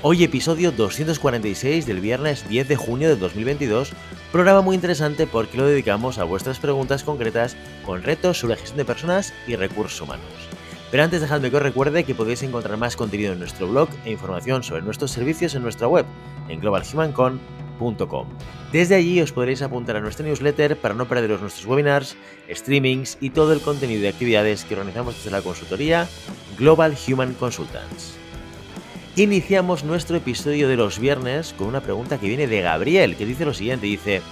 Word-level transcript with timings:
Hoy 0.00 0.22
episodio 0.22 0.70
246 0.70 1.84
del 1.84 2.00
viernes 2.00 2.48
10 2.48 2.68
de 2.68 2.76
junio 2.76 3.08
de 3.08 3.16
2022, 3.16 3.90
programa 4.30 4.62
muy 4.62 4.76
interesante 4.76 5.26
porque 5.26 5.56
lo 5.56 5.66
dedicamos 5.66 6.18
a 6.18 6.24
vuestras 6.24 6.60
preguntas 6.60 7.02
concretas 7.02 7.56
con 7.84 8.04
retos 8.04 8.38
sobre 8.38 8.54
gestión 8.54 8.76
de 8.76 8.84
personas 8.84 9.34
y 9.48 9.56
recursos 9.56 10.00
humanos. 10.00 10.24
Pero 10.92 11.02
antes 11.02 11.20
dejadme 11.20 11.50
que 11.50 11.56
os 11.56 11.62
recuerde 11.64 12.04
que 12.04 12.14
podéis 12.14 12.44
encontrar 12.44 12.76
más 12.76 12.94
contenido 12.94 13.32
en 13.32 13.40
nuestro 13.40 13.66
blog 13.66 13.88
e 14.04 14.12
información 14.12 14.62
sobre 14.62 14.82
nuestros 14.82 15.10
servicios 15.10 15.56
en 15.56 15.62
nuestra 15.62 15.88
web, 15.88 16.06
en 16.48 16.60
globalhumancon.com. 16.60 18.28
Desde 18.70 18.94
allí 18.94 19.20
os 19.20 19.32
podréis 19.32 19.62
apuntar 19.62 19.96
a 19.96 20.00
nuestra 20.00 20.24
newsletter 20.24 20.76
para 20.76 20.94
no 20.94 21.08
perderos 21.08 21.40
nuestros 21.40 21.66
webinars, 21.66 22.16
streamings 22.48 23.18
y 23.20 23.30
todo 23.30 23.52
el 23.52 23.60
contenido 23.60 24.02
de 24.02 24.10
actividades 24.10 24.64
que 24.64 24.74
organizamos 24.74 25.16
desde 25.16 25.32
la 25.32 25.42
consultoría 25.42 26.06
Global 26.56 26.96
Human 27.08 27.34
Consultants. 27.34 28.27
Iniciamos 29.18 29.82
nuestro 29.82 30.16
episodio 30.16 30.68
de 30.68 30.76
los 30.76 31.00
viernes 31.00 31.52
con 31.52 31.66
una 31.66 31.80
pregunta 31.80 32.20
que 32.20 32.28
viene 32.28 32.46
de 32.46 32.60
Gabriel, 32.60 33.16
que 33.16 33.26
dice 33.26 33.44
lo 33.44 33.52
siguiente, 33.52 33.86
dice, 33.86 34.22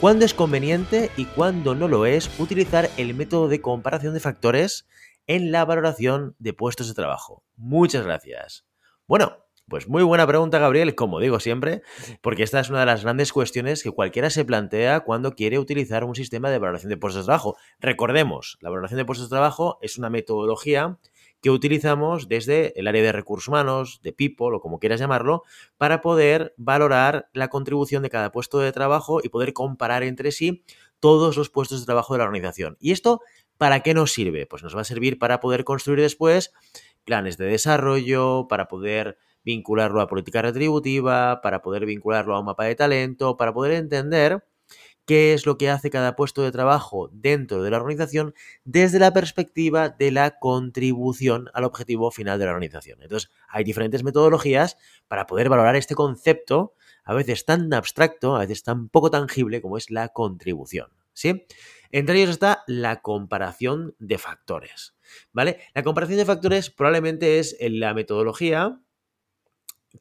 ¿cuándo 0.00 0.24
es 0.24 0.32
conveniente 0.32 1.10
y 1.18 1.26
cuándo 1.26 1.74
no 1.74 1.86
lo 1.86 2.06
es 2.06 2.30
utilizar 2.40 2.88
el 2.96 3.12
método 3.12 3.48
de 3.48 3.60
comparación 3.60 4.14
de 4.14 4.20
factores 4.20 4.88
en 5.26 5.52
la 5.52 5.66
valoración 5.66 6.34
de 6.38 6.54
puestos 6.54 6.88
de 6.88 6.94
trabajo? 6.94 7.44
Muchas 7.56 8.06
gracias. 8.06 8.64
Bueno, 9.06 9.36
pues 9.68 9.86
muy 9.86 10.02
buena 10.02 10.26
pregunta, 10.26 10.58
Gabriel, 10.58 10.94
como 10.94 11.20
digo 11.20 11.38
siempre, 11.38 11.82
porque 12.22 12.42
esta 12.42 12.58
es 12.58 12.70
una 12.70 12.80
de 12.80 12.86
las 12.86 13.02
grandes 13.02 13.34
cuestiones 13.34 13.82
que 13.82 13.90
cualquiera 13.90 14.30
se 14.30 14.46
plantea 14.46 15.00
cuando 15.00 15.34
quiere 15.34 15.58
utilizar 15.58 16.04
un 16.04 16.14
sistema 16.14 16.48
de 16.48 16.58
valoración 16.58 16.88
de 16.88 16.96
puestos 16.96 17.24
de 17.24 17.26
trabajo. 17.26 17.58
Recordemos, 17.80 18.56
la 18.62 18.70
valoración 18.70 18.96
de 18.96 19.04
puestos 19.04 19.28
de 19.28 19.34
trabajo 19.34 19.78
es 19.82 19.98
una 19.98 20.08
metodología 20.08 20.96
que 21.42 21.50
utilizamos 21.50 22.28
desde 22.28 22.78
el 22.78 22.86
área 22.86 23.02
de 23.02 23.12
recursos 23.12 23.48
humanos, 23.48 24.00
de 24.02 24.12
people 24.12 24.54
o 24.54 24.60
como 24.60 24.78
quieras 24.78 25.00
llamarlo, 25.00 25.42
para 25.76 26.00
poder 26.00 26.54
valorar 26.56 27.28
la 27.32 27.48
contribución 27.48 28.02
de 28.02 28.10
cada 28.10 28.30
puesto 28.30 28.60
de 28.60 28.72
trabajo 28.72 29.20
y 29.22 29.28
poder 29.28 29.52
comparar 29.52 30.04
entre 30.04 30.30
sí 30.30 30.64
todos 31.00 31.36
los 31.36 31.50
puestos 31.50 31.80
de 31.80 31.86
trabajo 31.86 32.14
de 32.14 32.18
la 32.18 32.24
organización. 32.24 32.76
¿Y 32.80 32.92
esto 32.92 33.20
para 33.58 33.80
qué 33.80 33.92
nos 33.92 34.12
sirve? 34.12 34.46
Pues 34.46 34.62
nos 34.62 34.76
va 34.76 34.82
a 34.82 34.84
servir 34.84 35.18
para 35.18 35.40
poder 35.40 35.64
construir 35.64 36.00
después 36.00 36.52
planes 37.04 37.36
de 37.36 37.46
desarrollo, 37.46 38.46
para 38.48 38.68
poder 38.68 39.18
vincularlo 39.44 40.00
a 40.00 40.06
política 40.06 40.42
retributiva, 40.42 41.40
para 41.42 41.60
poder 41.60 41.86
vincularlo 41.86 42.36
a 42.36 42.38
un 42.38 42.46
mapa 42.46 42.64
de 42.64 42.76
talento, 42.76 43.36
para 43.36 43.52
poder 43.52 43.72
entender 43.72 44.44
qué 45.06 45.34
es 45.34 45.46
lo 45.46 45.58
que 45.58 45.70
hace 45.70 45.90
cada 45.90 46.16
puesto 46.16 46.42
de 46.42 46.52
trabajo 46.52 47.10
dentro 47.12 47.62
de 47.62 47.70
la 47.70 47.78
organización 47.78 48.34
desde 48.64 48.98
la 48.98 49.12
perspectiva 49.12 49.88
de 49.88 50.10
la 50.10 50.38
contribución 50.38 51.48
al 51.54 51.64
objetivo 51.64 52.10
final 52.10 52.38
de 52.38 52.46
la 52.46 52.52
organización. 52.52 53.02
Entonces, 53.02 53.30
hay 53.48 53.64
diferentes 53.64 54.04
metodologías 54.04 54.76
para 55.08 55.26
poder 55.26 55.48
valorar 55.48 55.76
este 55.76 55.94
concepto, 55.94 56.74
a 57.04 57.14
veces 57.14 57.44
tan 57.44 57.72
abstracto, 57.74 58.36
a 58.36 58.40
veces 58.40 58.62
tan 58.62 58.88
poco 58.88 59.10
tangible 59.10 59.60
como 59.60 59.76
es 59.76 59.90
la 59.90 60.08
contribución. 60.08 60.88
¿Sí? 61.14 61.46
Entre 61.90 62.16
ellos 62.16 62.30
está 62.30 62.64
la 62.66 63.02
comparación 63.02 63.94
de 63.98 64.16
factores. 64.16 64.94
¿Vale? 65.32 65.58
La 65.74 65.82
comparación 65.82 66.18
de 66.18 66.24
factores 66.24 66.70
probablemente 66.70 67.38
es 67.38 67.56
la 67.60 67.92
metodología 67.92 68.80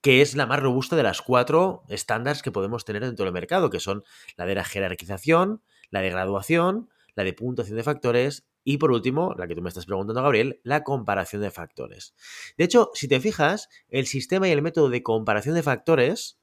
que 0.01 0.21
es 0.21 0.35
la 0.35 0.45
más 0.45 0.59
robusta 0.59 0.95
de 0.95 1.03
las 1.03 1.21
cuatro 1.21 1.83
estándares 1.89 2.41
que 2.41 2.51
podemos 2.51 2.85
tener 2.85 3.03
dentro 3.03 3.25
del 3.25 3.33
mercado, 3.33 3.69
que 3.69 3.79
son 3.79 4.03
la 4.37 4.45
de 4.45 4.55
la 4.55 4.63
jerarquización, 4.63 5.61
la 5.89 6.01
de 6.01 6.09
graduación, 6.09 6.89
la 7.15 7.23
de 7.23 7.33
puntuación 7.33 7.77
de 7.77 7.83
factores 7.83 8.47
y 8.63 8.77
por 8.77 8.91
último, 8.91 9.33
la 9.37 9.47
que 9.47 9.55
tú 9.55 9.61
me 9.61 9.69
estás 9.69 9.85
preguntando, 9.85 10.21
Gabriel, 10.21 10.61
la 10.63 10.83
comparación 10.83 11.41
de 11.41 11.51
factores. 11.51 12.13
De 12.57 12.63
hecho, 12.63 12.91
si 12.93 13.07
te 13.07 13.19
fijas, 13.19 13.69
el 13.89 14.05
sistema 14.05 14.47
y 14.47 14.51
el 14.51 14.61
método 14.61 14.89
de 14.89 15.03
comparación 15.03 15.55
de 15.55 15.63
factores 15.63 16.40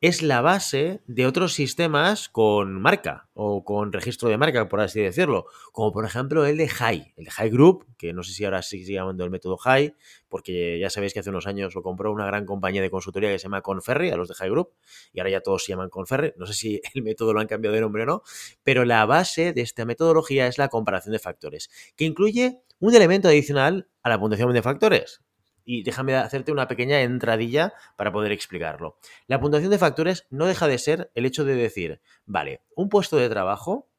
es 0.00 0.22
la 0.22 0.40
base 0.40 1.02
de 1.06 1.26
otros 1.26 1.54
sistemas 1.54 2.28
con 2.28 2.80
marca 2.80 3.28
o 3.34 3.64
con 3.64 3.92
registro 3.92 4.28
de 4.28 4.38
marca, 4.38 4.68
por 4.68 4.80
así 4.80 5.00
decirlo, 5.00 5.46
como 5.72 5.90
por 5.92 6.04
ejemplo 6.04 6.46
el 6.46 6.56
de 6.56 6.68
High, 6.68 7.14
el 7.16 7.24
de 7.24 7.30
High 7.32 7.50
Group, 7.50 7.84
que 7.96 8.12
no 8.12 8.22
sé 8.22 8.32
si 8.32 8.44
ahora 8.44 8.62
sigue 8.62 8.92
llamando 8.92 9.24
el 9.24 9.30
método 9.30 9.56
High, 9.56 9.96
porque 10.28 10.78
ya 10.78 10.88
sabéis 10.88 11.14
que 11.14 11.20
hace 11.20 11.30
unos 11.30 11.48
años 11.48 11.74
lo 11.74 11.82
compró 11.82 12.12
una 12.12 12.26
gran 12.26 12.46
compañía 12.46 12.80
de 12.80 12.90
consultoría 12.90 13.30
que 13.30 13.40
se 13.40 13.44
llama 13.44 13.60
Conferri, 13.60 14.10
a 14.10 14.16
los 14.16 14.28
de 14.28 14.34
High 14.34 14.50
Group, 14.50 14.70
y 15.12 15.18
ahora 15.18 15.30
ya 15.30 15.40
todos 15.40 15.64
se 15.64 15.72
llaman 15.72 15.90
Conferri, 15.90 16.32
no 16.36 16.46
sé 16.46 16.54
si 16.54 16.80
el 16.94 17.02
método 17.02 17.32
lo 17.32 17.40
han 17.40 17.48
cambiado 17.48 17.74
de 17.74 17.80
nombre 17.80 18.04
o 18.04 18.06
no, 18.06 18.22
pero 18.62 18.84
la 18.84 19.04
base 19.04 19.52
de 19.52 19.62
esta 19.62 19.84
metodología 19.84 20.46
es 20.46 20.58
la 20.58 20.68
comparación 20.68 21.12
de 21.12 21.18
factores, 21.18 21.70
que 21.96 22.04
incluye 22.04 22.60
un 22.78 22.94
elemento 22.94 23.26
adicional 23.26 23.88
a 24.04 24.10
la 24.10 24.20
puntuación 24.20 24.52
de 24.52 24.62
factores, 24.62 25.22
y 25.68 25.82
déjame 25.82 26.14
hacerte 26.16 26.50
una 26.50 26.66
pequeña 26.66 27.02
entradilla 27.02 27.74
para 27.96 28.10
poder 28.10 28.32
explicarlo. 28.32 28.96
La 29.26 29.38
puntuación 29.38 29.70
de 29.70 29.76
factores 29.76 30.26
no 30.30 30.46
deja 30.46 30.66
de 30.66 30.78
ser 30.78 31.10
el 31.14 31.26
hecho 31.26 31.44
de 31.44 31.56
decir, 31.56 32.00
vale, 32.24 32.62
un 32.74 32.88
puesto 32.88 33.18
de 33.18 33.28
trabajo 33.28 33.90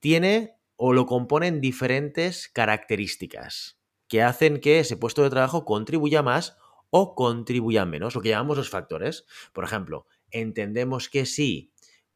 tiene 0.00 0.56
o 0.76 0.94
lo 0.94 1.04
componen 1.04 1.60
diferentes 1.60 2.48
características 2.48 3.78
que 4.08 4.22
hacen 4.22 4.60
que 4.60 4.80
ese 4.80 4.96
puesto 4.96 5.22
de 5.22 5.28
trabajo 5.28 5.66
contribuya 5.66 6.22
más 6.22 6.56
o 6.88 7.14
contribuya 7.14 7.84
menos, 7.84 8.14
lo 8.14 8.22
que 8.22 8.30
llamamos 8.30 8.56
los 8.56 8.70
factores. 8.70 9.26
Por 9.52 9.64
ejemplo, 9.64 10.06
entendemos 10.30 11.10
que 11.10 11.26
si 11.26 11.70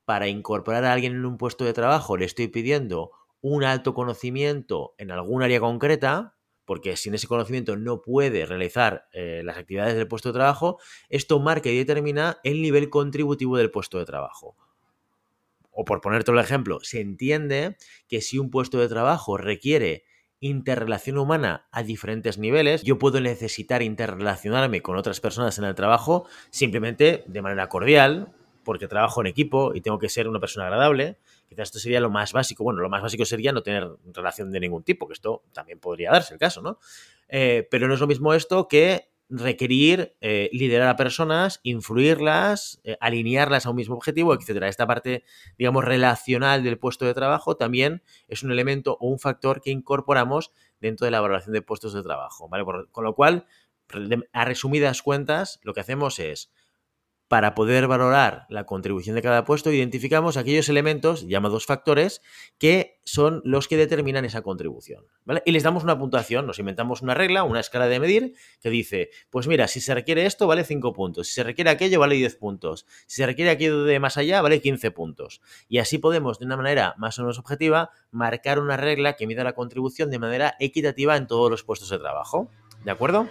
para 0.07 0.29
incorporar 0.29 0.87
a 0.87 0.95
alguien 0.95 1.13
en 1.13 1.27
un 1.27 1.37
puesto 1.37 1.67
de 1.67 1.75
trabajo 1.75 2.17
le 2.17 2.25
estoy 2.25 2.49
pidiendo 2.49 3.11
un 3.43 3.65
alto 3.65 3.93
conocimiento 3.93 4.95
en 4.97 5.11
algún 5.11 5.43
área 5.43 5.61
concreta, 5.61 6.38
porque 6.69 6.99
sin 6.99 7.15
ese 7.15 7.27
conocimiento 7.27 7.79
no 7.79 8.03
puede 8.03 8.45
realizar 8.45 9.09
eh, 9.15 9.41
las 9.43 9.57
actividades 9.57 9.95
del 9.95 10.07
puesto 10.07 10.29
de 10.29 10.35
trabajo, 10.35 10.79
esto 11.09 11.41
marca 11.41 11.71
y 11.71 11.79
determina 11.79 12.41
el 12.45 12.61
nivel 12.61 12.91
contributivo 12.91 13.57
del 13.57 13.71
puesto 13.71 13.99
de 13.99 14.05
trabajo. 14.05 14.55
O 15.71 15.87
por 15.87 16.03
ponerte 16.03 16.31
el 16.31 16.39
ejemplo, 16.39 16.81
se 16.83 17.01
entiende 17.01 17.79
que 18.07 18.21
si 18.21 18.39
un 18.39 18.51
puesto 18.51 18.79
de 18.79 18.87
trabajo 18.87 19.39
requiere 19.39 20.05
interrelación 20.41 21.17
humana 21.17 21.67
a 21.73 21.83
diferentes 21.83 22.37
niveles, 22.37 22.83
yo 22.83 22.99
puedo 22.99 23.19
necesitar 23.23 23.81
interrelacionarme 23.81 24.83
con 24.83 24.99
otras 24.99 25.21
personas 25.21 25.57
en 25.57 25.65
el 25.65 25.75
trabajo 25.75 26.27
simplemente 26.51 27.25
de 27.27 27.41
manera 27.41 27.71
cordial, 27.71 28.35
porque 28.69 28.87
trabajo 28.87 29.23
en 29.23 29.29
equipo 29.29 29.73
y 29.75 29.81
tengo 29.81 29.99
que 29.99 30.11
ser 30.11 30.29
una 30.29 30.41
persona 30.41 30.67
agradable, 30.67 31.17
Quizás 31.49 31.69
esto 31.69 31.79
sería 31.79 32.01
lo 32.01 32.11
más 32.11 32.35
básico. 32.35 32.65
Bueno, 32.65 32.81
lo 32.81 32.91
más 32.91 33.01
básico 33.01 33.25
sería 33.25 33.51
no 33.51 33.63
tener 33.63 33.89
relación 34.13 34.53
de 34.53 34.61
ningún 34.61 34.83
tipo, 34.83 35.07
que 35.07 35.15
esto 35.15 35.43
también 35.55 35.81
podría 35.81 36.11
darse 36.11 36.35
el 36.35 36.39
caso, 36.39 36.61
¿no? 36.61 36.79
Eh, 37.29 37.67
pero 37.71 37.89
no 37.89 37.95
es 37.95 38.01
lo 38.01 38.07
mismo 38.07 38.35
esto 38.35 38.69
que 38.69 39.09
requerir 39.31 40.15
eh, 40.21 40.51
liderar 40.53 40.89
a 40.89 40.97
personas, 40.97 41.61
influirlas, 41.63 42.83
eh, 42.85 42.99
alinearlas 43.01 43.65
a 43.65 43.71
un 43.71 43.77
mismo 43.77 43.95
objetivo, 43.95 44.35
etcétera. 44.35 44.69
Esta 44.69 44.87
parte, 44.87 45.25
digamos, 45.57 45.87
relacional 45.87 46.63
del 46.63 46.79
puesto 46.79 47.07
de 47.07 47.15
trabajo 47.15 47.57
también 47.57 48.03
es 48.27 48.43
un 48.43 48.53
elemento 48.53 48.99
o 49.01 49.09
un 49.09 49.19
factor 49.19 49.63
que 49.63 49.71
incorporamos 49.71 50.53
dentro 50.79 51.07
de 51.07 51.11
la 51.11 51.23
valoración 51.23 51.55
de 51.55 51.63
puestos 51.63 51.95
de 51.95 52.03
trabajo, 52.03 52.51
¿vale? 52.51 52.67
con 52.93 53.05
lo 53.05 53.15
cual, 53.15 53.47
a 54.35 54.45
resumidas 54.45 55.01
cuentas, 55.01 55.59
lo 55.63 55.73
que 55.73 55.81
hacemos 55.81 56.19
es 56.19 56.53
para 57.29 57.55
poder 57.55 57.87
valorar 57.87 58.47
la 58.49 58.65
contribución 58.65 59.15
de 59.15 59.23
cada 59.23 59.45
puesto, 59.45 59.71
identificamos 59.71 60.39
aquellos 60.39 60.71
elementos 60.71 61.29
llamados 61.29 61.67
factores 61.67 62.23
que 62.57 63.01
son 63.05 63.43
los 63.45 63.69
que 63.69 63.77
determinan 63.77 64.25
esa 64.25 64.41
contribución. 64.41 65.05
Y 65.45 65.53
les 65.53 65.63
damos 65.63 65.85
una 65.85 65.99
puntuación, 65.99 66.47
nos 66.47 66.59
inventamos 66.59 67.03
una 67.03 67.13
regla, 67.13 67.45
una 67.45 67.61
escala 67.61 67.87
de 67.87 68.01
medir 68.01 68.35
que 68.63 68.71
dice, 68.71 69.11
pues 69.29 69.47
mira, 69.47 69.69
si 69.69 69.81
se 69.83 69.95
requiere 69.95 70.25
esto, 70.25 70.47
vale 70.47 70.65
5 70.65 70.93
puntos, 70.95 71.29
si 71.29 71.35
se 71.35 71.43
requiere 71.45 71.69
aquello, 71.69 72.01
vale 72.01 72.15
10 72.15 72.37
puntos, 72.37 72.87
si 73.07 73.17
se 73.17 73.27
requiere 73.27 73.51
aquello 73.51 73.85
de 73.85 74.01
más 74.01 74.17
allá, 74.17 74.41
vale 74.41 74.63
15 74.63 74.91
puntos. 74.91 75.43
Y 75.69 75.79
así 75.79 75.99
podemos, 75.99 76.39
de 76.39 76.47
una 76.47 76.57
manera 76.57 76.95
más 76.97 77.19
o 77.19 77.23
menos 77.23 77.39
objetiva, 77.39 77.91
marcar 78.11 78.59
una 78.59 78.79
regla 78.79 79.17
que 79.17 79.27
mida 79.27 79.45
la 79.45 79.53
contribución 79.53 80.11
de 80.11 80.19
manera 80.19 80.55
equitativa 80.61 81.15
en 81.17 81.27
todos 81.27 81.51
los 81.51 81.63
puestos 81.63 81.91
de 81.91 81.99
trabajo. 81.99 82.51
¿De 82.85 82.91
acuerdo? 82.91 83.29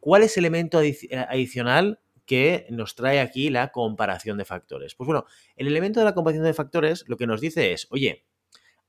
¿Cuál 0.00 0.24
es 0.24 0.36
el 0.36 0.44
elemento 0.44 0.78
adicional 0.78 2.00
que 2.26 2.66
nos 2.70 2.94
trae 2.94 3.20
aquí 3.20 3.50
la 3.50 3.72
comparación 3.72 4.38
de 4.38 4.44
factores. 4.44 4.94
Pues 4.94 5.06
bueno, 5.06 5.24
el 5.56 5.66
elemento 5.66 6.00
de 6.00 6.06
la 6.06 6.14
comparación 6.14 6.44
de 6.44 6.54
factores 6.54 7.04
lo 7.06 7.16
que 7.16 7.26
nos 7.26 7.40
dice 7.40 7.72
es, 7.72 7.86
oye, 7.90 8.24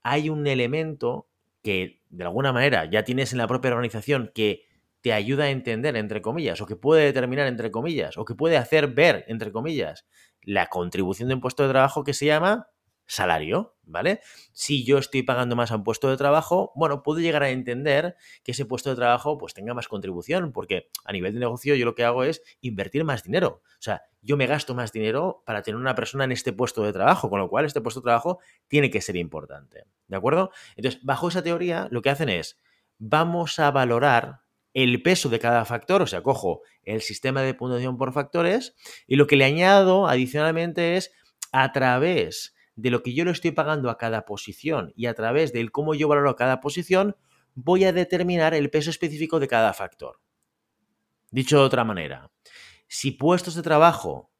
hay 0.03 0.29
un 0.29 0.47
elemento 0.47 1.27
que 1.61 2.01
de 2.09 2.23
alguna 2.23 2.53
manera 2.53 2.85
ya 2.85 3.03
tienes 3.03 3.31
en 3.31 3.39
la 3.39 3.47
propia 3.47 3.71
organización 3.71 4.31
que 4.33 4.65
te 5.01 5.13
ayuda 5.13 5.45
a 5.45 5.49
entender, 5.49 5.95
entre 5.97 6.21
comillas, 6.21 6.61
o 6.61 6.65
que 6.65 6.75
puede 6.75 7.05
determinar, 7.05 7.47
entre 7.47 7.71
comillas, 7.71 8.17
o 8.17 8.25
que 8.25 8.35
puede 8.35 8.57
hacer 8.57 8.87
ver, 8.87 9.25
entre 9.27 9.51
comillas, 9.51 10.07
la 10.41 10.67
contribución 10.67 11.29
de 11.29 11.35
un 11.35 11.41
puesto 11.41 11.63
de 11.63 11.69
trabajo 11.69 12.03
que 12.03 12.13
se 12.13 12.25
llama 12.25 12.67
salario, 13.07 13.75
¿vale? 13.84 14.22
Si 14.52 14.84
yo 14.84 14.98
estoy 14.98 15.24
pagando 15.24 15.56
más 15.56 15.72
a 15.72 15.75
un 15.75 15.84
puesto 15.84 16.10
de 16.10 16.18
trabajo, 16.18 16.72
bueno, 16.75 17.04
puedo 17.04 17.19
llegar 17.19 17.44
a 17.44 17.50
entender 17.50 18.16
que 18.44 18.52
ese 18.52 18.66
puesto 18.66 18.90
de 18.90 18.96
trabajo 18.96 19.38
pues 19.38 19.54
tenga 19.54 19.74
más 19.74 19.88
contribución, 19.88 20.52
porque 20.52 20.90
a 21.04 21.12
nivel 21.13 21.34
de 21.34 21.40
negocio 21.40 21.75
yo 21.75 21.86
lo 21.86 21.96
que 21.96 22.04
hago 22.04 22.24
es 22.24 22.42
invertir 22.62 23.04
más 23.04 23.24
dinero. 23.24 23.62
O 23.63 23.81
sea, 23.81 24.04
yo 24.22 24.38
me 24.38 24.48
gasto 24.48 24.74
más 24.74 24.92
dinero 24.92 25.44
para 25.46 25.62
tener 25.62 25.80
una 25.80 25.96
persona 25.96 26.24
en 26.24 26.31
este 26.31 26.54
puesto 26.54 26.84
de 26.84 26.94
trabajo, 26.94 27.30
con 27.30 27.40
lo 27.40 27.50
cual 27.50 27.66
este 27.66 27.81
puesto 27.81 28.00
de 28.00 28.06
trabajo 28.06 28.40
tiene 28.68 28.90
que 28.90 29.02
ser 29.02 29.16
importante, 29.16 29.86
¿de 30.07 30.16
acuerdo? 30.18 30.52
Entonces, 30.75 31.02
bajo 31.04 31.28
esa 31.28 31.44
teoría, 31.44 31.88
lo 31.92 32.02
que 32.02 32.10
hacen 32.10 32.30
es, 32.30 32.60
vamos 32.98 33.60
a 33.60 33.72
valorar 33.72 34.42
el 34.74 35.02
peso 35.02 35.30
de 35.30 35.40
cada 35.40 35.63
factor, 35.63 36.02
o 36.02 36.07
sea, 36.07 36.22
cojo 36.22 36.62
el 36.84 37.02
sistema 37.02 37.42
de 37.42 37.54
puntuación 37.54 37.98
por 37.98 38.12
factores 38.12 38.75
y 39.07 39.16
lo 39.16 39.25
que 39.25 39.38
le 39.38 39.46
añado 39.46 40.07
adicionalmente 40.07 40.98
es 40.98 41.13
a 41.54 41.72
través 41.72 42.55
de 42.75 42.89
lo 42.89 43.04
que 43.04 43.13
yo 43.13 43.25
le 43.25 43.31
estoy 43.31 43.51
pagando 43.51 43.89
a 43.89 43.98
cada 43.98 44.25
posición 44.25 44.94
y 44.95 45.06
a 45.06 45.13
través 45.13 45.54
del 45.54 45.72
cómo 45.72 45.94
yo 45.94 46.07
valoro 46.07 46.36
cada 46.36 46.60
posición, 46.60 47.16
voy 47.54 47.86
a 47.86 47.94
determinar 47.94 48.54
el 48.54 48.69
peso 48.69 48.89
específico 48.89 49.39
de 49.39 49.48
cada 49.48 49.74
factor. 49.74 50.19
Dicho 51.31 51.57
de 51.57 51.63
otra 51.66 51.83
manera, 51.83 52.31
si 52.88 53.12
puestos 53.12 53.56
de 53.56 53.63
trabajo 53.63 54.31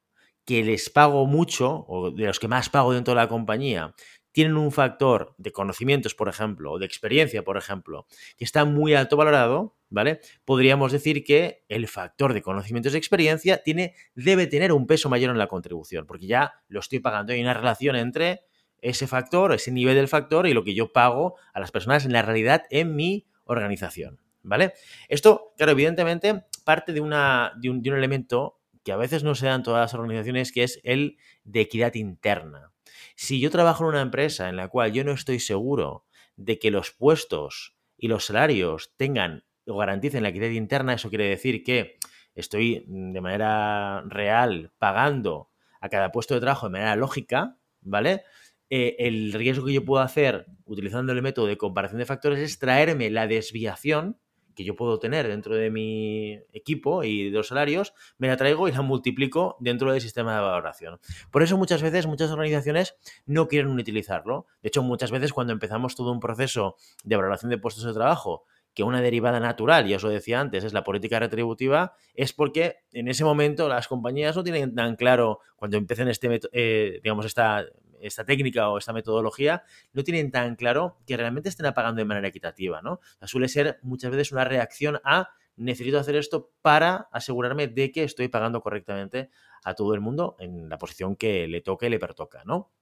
que 0.44 0.62
les 0.62 0.88
pago 0.90 1.26
mucho, 1.26 1.84
o 1.88 2.12
de 2.12 2.26
los 2.26 2.38
que 2.38 2.46
más 2.46 2.70
pago 2.70 2.92
dentro 2.92 3.12
de 3.12 3.20
la 3.20 3.28
compañía, 3.28 3.94
tienen 4.36 4.58
un 4.58 4.70
factor 4.70 5.34
de 5.38 5.50
conocimientos, 5.50 6.14
por 6.14 6.28
ejemplo, 6.28 6.72
o 6.72 6.78
de 6.78 6.84
experiencia, 6.84 7.42
por 7.42 7.56
ejemplo, 7.56 8.06
que 8.36 8.44
está 8.44 8.66
muy 8.66 8.92
alto 8.92 9.16
valorado, 9.16 9.78
¿vale? 9.88 10.20
Podríamos 10.44 10.92
decir 10.92 11.24
que 11.24 11.64
el 11.70 11.88
factor 11.88 12.34
de 12.34 12.42
conocimientos 12.42 12.92
y 12.92 12.98
experiencia 12.98 13.62
tiene, 13.62 13.94
debe 14.14 14.46
tener 14.46 14.72
un 14.72 14.86
peso 14.86 15.08
mayor 15.08 15.30
en 15.30 15.38
la 15.38 15.46
contribución, 15.46 16.04
porque 16.04 16.26
ya 16.26 16.52
lo 16.68 16.80
estoy 16.80 17.00
pagando. 17.00 17.32
Hay 17.32 17.40
una 17.40 17.54
relación 17.54 17.96
entre 17.96 18.42
ese 18.82 19.06
factor, 19.06 19.54
ese 19.54 19.72
nivel 19.72 19.94
del 19.94 20.06
factor 20.06 20.46
y 20.46 20.52
lo 20.52 20.64
que 20.64 20.74
yo 20.74 20.92
pago 20.92 21.36
a 21.54 21.58
las 21.58 21.70
personas 21.70 22.04
en 22.04 22.12
la 22.12 22.20
realidad 22.20 22.64
en 22.68 22.94
mi 22.94 23.26
organización, 23.44 24.20
¿vale? 24.42 24.74
Esto, 25.08 25.54
claro, 25.56 25.72
evidentemente 25.72 26.44
parte 26.62 26.92
de, 26.92 27.00
una, 27.00 27.52
de, 27.56 27.70
un, 27.70 27.80
de 27.80 27.88
un 27.88 27.96
elemento 27.96 28.60
que 28.84 28.92
a 28.92 28.96
veces 28.96 29.24
no 29.24 29.34
se 29.34 29.46
da 29.46 29.54
en 29.54 29.62
todas 29.62 29.80
las 29.80 29.94
organizaciones, 29.94 30.52
que 30.52 30.62
es 30.62 30.78
el 30.84 31.16
de 31.44 31.62
equidad 31.62 31.94
interna. 31.94 32.70
Si 33.16 33.40
yo 33.40 33.50
trabajo 33.50 33.82
en 33.84 33.88
una 33.88 34.02
empresa 34.02 34.48
en 34.50 34.56
la 34.56 34.68
cual 34.68 34.92
yo 34.92 35.02
no 35.02 35.12
estoy 35.12 35.40
seguro 35.40 36.06
de 36.36 36.58
que 36.58 36.70
los 36.70 36.92
puestos 36.92 37.76
y 37.96 38.08
los 38.08 38.26
salarios 38.26 38.92
tengan 38.96 39.44
o 39.66 39.78
garanticen 39.78 40.22
la 40.22 40.28
equidad 40.28 40.50
interna, 40.50 40.92
eso 40.92 41.08
quiere 41.08 41.24
decir 41.24 41.64
que 41.64 41.96
estoy 42.34 42.84
mm, 42.86 43.12
de 43.12 43.20
manera 43.22 44.02
real 44.02 44.72
pagando 44.78 45.50
a 45.80 45.88
cada 45.88 46.12
puesto 46.12 46.34
de 46.34 46.40
trabajo 46.40 46.66
de 46.66 46.72
manera 46.72 46.94
lógica, 46.94 47.58
¿vale? 47.80 48.22
Eh, 48.68 48.96
el 48.98 49.32
riesgo 49.32 49.64
que 49.64 49.72
yo 49.72 49.84
puedo 49.84 50.02
hacer 50.02 50.46
utilizando 50.64 51.12
el 51.12 51.22
método 51.22 51.46
de 51.46 51.56
comparación 51.56 51.98
de 51.98 52.06
factores 52.06 52.38
es 52.40 52.58
traerme 52.58 53.08
la 53.10 53.26
desviación 53.26 54.20
que 54.56 54.64
yo 54.64 54.74
puedo 54.74 54.98
tener 54.98 55.28
dentro 55.28 55.54
de 55.54 55.70
mi 55.70 56.32
equipo 56.52 57.04
y 57.04 57.30
de 57.30 57.36
los 57.36 57.48
salarios, 57.48 57.92
me 58.18 58.26
la 58.26 58.36
traigo 58.36 58.66
y 58.66 58.72
la 58.72 58.82
multiplico 58.82 59.56
dentro 59.60 59.92
del 59.92 60.00
sistema 60.00 60.34
de 60.34 60.40
valoración. 60.40 60.98
Por 61.30 61.42
eso 61.42 61.56
muchas 61.56 61.82
veces 61.82 62.06
muchas 62.06 62.30
organizaciones 62.30 62.96
no 63.26 63.46
quieren 63.46 63.70
utilizarlo. 63.78 64.46
De 64.62 64.68
hecho, 64.68 64.82
muchas 64.82 65.10
veces 65.10 65.32
cuando 65.32 65.52
empezamos 65.52 65.94
todo 65.94 66.10
un 66.10 66.20
proceso 66.20 66.76
de 67.04 67.16
valoración 67.16 67.50
de 67.50 67.58
puestos 67.58 67.84
de 67.84 67.92
trabajo, 67.92 68.44
que 68.76 68.82
una 68.82 69.00
derivada 69.00 69.40
natural, 69.40 69.86
ya 69.86 69.96
os 69.96 70.02
lo 70.02 70.10
decía 70.10 70.38
antes, 70.38 70.62
es 70.62 70.74
la 70.74 70.84
política 70.84 71.18
retributiva, 71.18 71.94
es 72.12 72.34
porque 72.34 72.76
en 72.92 73.08
ese 73.08 73.24
momento 73.24 73.68
las 73.68 73.88
compañías 73.88 74.36
no 74.36 74.44
tienen 74.44 74.74
tan 74.74 74.96
claro, 74.96 75.40
cuando 75.56 75.78
empiecen 75.78 76.08
este, 76.08 76.40
eh, 76.52 77.00
digamos, 77.02 77.24
esta 77.24 77.64
esta 78.00 78.24
técnica 78.24 78.68
o 78.68 78.78
esta 78.78 78.92
metodología 78.92 79.62
no 79.92 80.02
tienen 80.04 80.30
tan 80.30 80.56
claro 80.56 80.98
que 81.06 81.16
realmente 81.16 81.48
estén 81.48 81.66
apagando 81.66 82.00
de 82.00 82.04
manera 82.04 82.28
equitativa, 82.28 82.82
¿no? 82.82 83.00
suele 83.22 83.48
ser 83.48 83.78
muchas 83.82 84.10
veces 84.10 84.32
una 84.32 84.44
reacción 84.44 85.00
a 85.04 85.30
necesito 85.56 85.98
hacer 85.98 86.16
esto 86.16 86.52
para 86.62 87.08
asegurarme 87.12 87.66
de 87.66 87.90
que 87.90 88.04
estoy 88.04 88.28
pagando 88.28 88.60
correctamente 88.60 89.30
a 89.64 89.74
todo 89.74 89.94
el 89.94 90.00
mundo 90.00 90.36
en 90.38 90.68
la 90.68 90.78
posición 90.78 91.16
que 91.16 91.48
le 91.48 91.60
toque 91.62 91.86
y 91.86 91.90
le 91.90 91.98
pertoca, 91.98 92.42
¿no? 92.44 92.72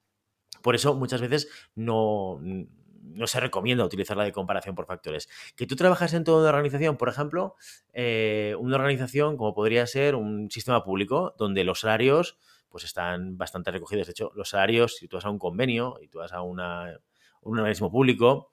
Por 0.62 0.74
eso 0.74 0.94
muchas 0.94 1.20
veces 1.20 1.48
no, 1.74 2.40
no 3.04 3.26
se 3.26 3.40
recomienda 3.40 3.84
utilizar 3.84 4.16
la 4.16 4.24
de 4.24 4.32
comparación 4.32 4.74
por 4.74 4.86
factores. 4.86 5.28
Que 5.56 5.66
tú 5.66 5.76
trabajas 5.76 6.14
en 6.14 6.24
toda 6.24 6.40
una 6.40 6.48
organización, 6.50 6.96
por 6.96 7.08
ejemplo, 7.08 7.54
eh, 7.92 8.54
una 8.58 8.76
organización 8.76 9.36
como 9.36 9.54
podría 9.54 9.86
ser 9.86 10.14
un 10.14 10.50
sistema 10.50 10.84
público, 10.84 11.34
donde 11.38 11.64
los 11.64 11.80
salarios 11.80 12.38
pues 12.74 12.82
están 12.82 13.38
bastante 13.38 13.70
recogidos. 13.70 14.08
De 14.08 14.10
hecho, 14.10 14.32
los 14.34 14.48
salarios, 14.48 14.96
si 14.96 15.06
tú 15.06 15.16
vas 15.16 15.24
a 15.24 15.30
un 15.30 15.38
convenio 15.38 15.96
y 16.02 16.08
tú 16.08 16.18
vas 16.18 16.32
a 16.32 16.42
una, 16.42 16.98
un 17.42 17.56
organismo 17.56 17.88
público, 17.88 18.50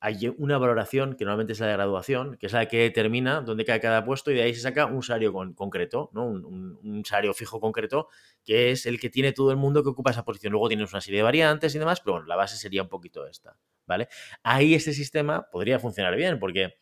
hay 0.00 0.26
una 0.38 0.58
valoración 0.58 1.14
que 1.14 1.24
normalmente 1.24 1.52
es 1.52 1.60
la 1.60 1.68
de 1.68 1.74
graduación, 1.74 2.36
que 2.36 2.46
es 2.46 2.52
la 2.52 2.66
que 2.66 2.78
determina 2.78 3.42
dónde 3.42 3.64
cae 3.64 3.78
cada 3.78 4.04
puesto 4.04 4.32
y 4.32 4.34
de 4.34 4.42
ahí 4.42 4.54
se 4.54 4.60
saca 4.60 4.86
un 4.86 5.04
salario 5.04 5.32
concreto, 5.54 6.10
¿no? 6.12 6.26
Un, 6.26 7.04
salario 7.06 7.32
fijo 7.32 7.60
concreto, 7.60 8.08
que 8.44 8.72
es 8.72 8.86
el 8.86 8.98
que 8.98 9.08
tiene 9.08 9.30
todo 9.30 9.52
el 9.52 9.56
mundo 9.56 9.84
que 9.84 9.90
ocupa 9.90 10.10
esa 10.10 10.24
posición. 10.24 10.50
Luego 10.50 10.66
tienes 10.66 10.90
una 10.90 11.00
serie 11.00 11.18
de 11.18 11.22
variantes 11.22 11.72
y 11.72 11.78
demás, 11.78 12.00
pero 12.00 12.14
bueno, 12.14 12.26
la 12.26 12.34
base 12.34 12.56
sería 12.56 12.82
un 12.82 12.88
poquito 12.88 13.24
esta, 13.24 13.56
¿vale? 13.86 14.08
Ahí 14.42 14.74
este 14.74 14.92
sistema 14.92 15.46
podría 15.48 15.78
funcionar 15.78 16.16
bien 16.16 16.40
porque... 16.40 16.74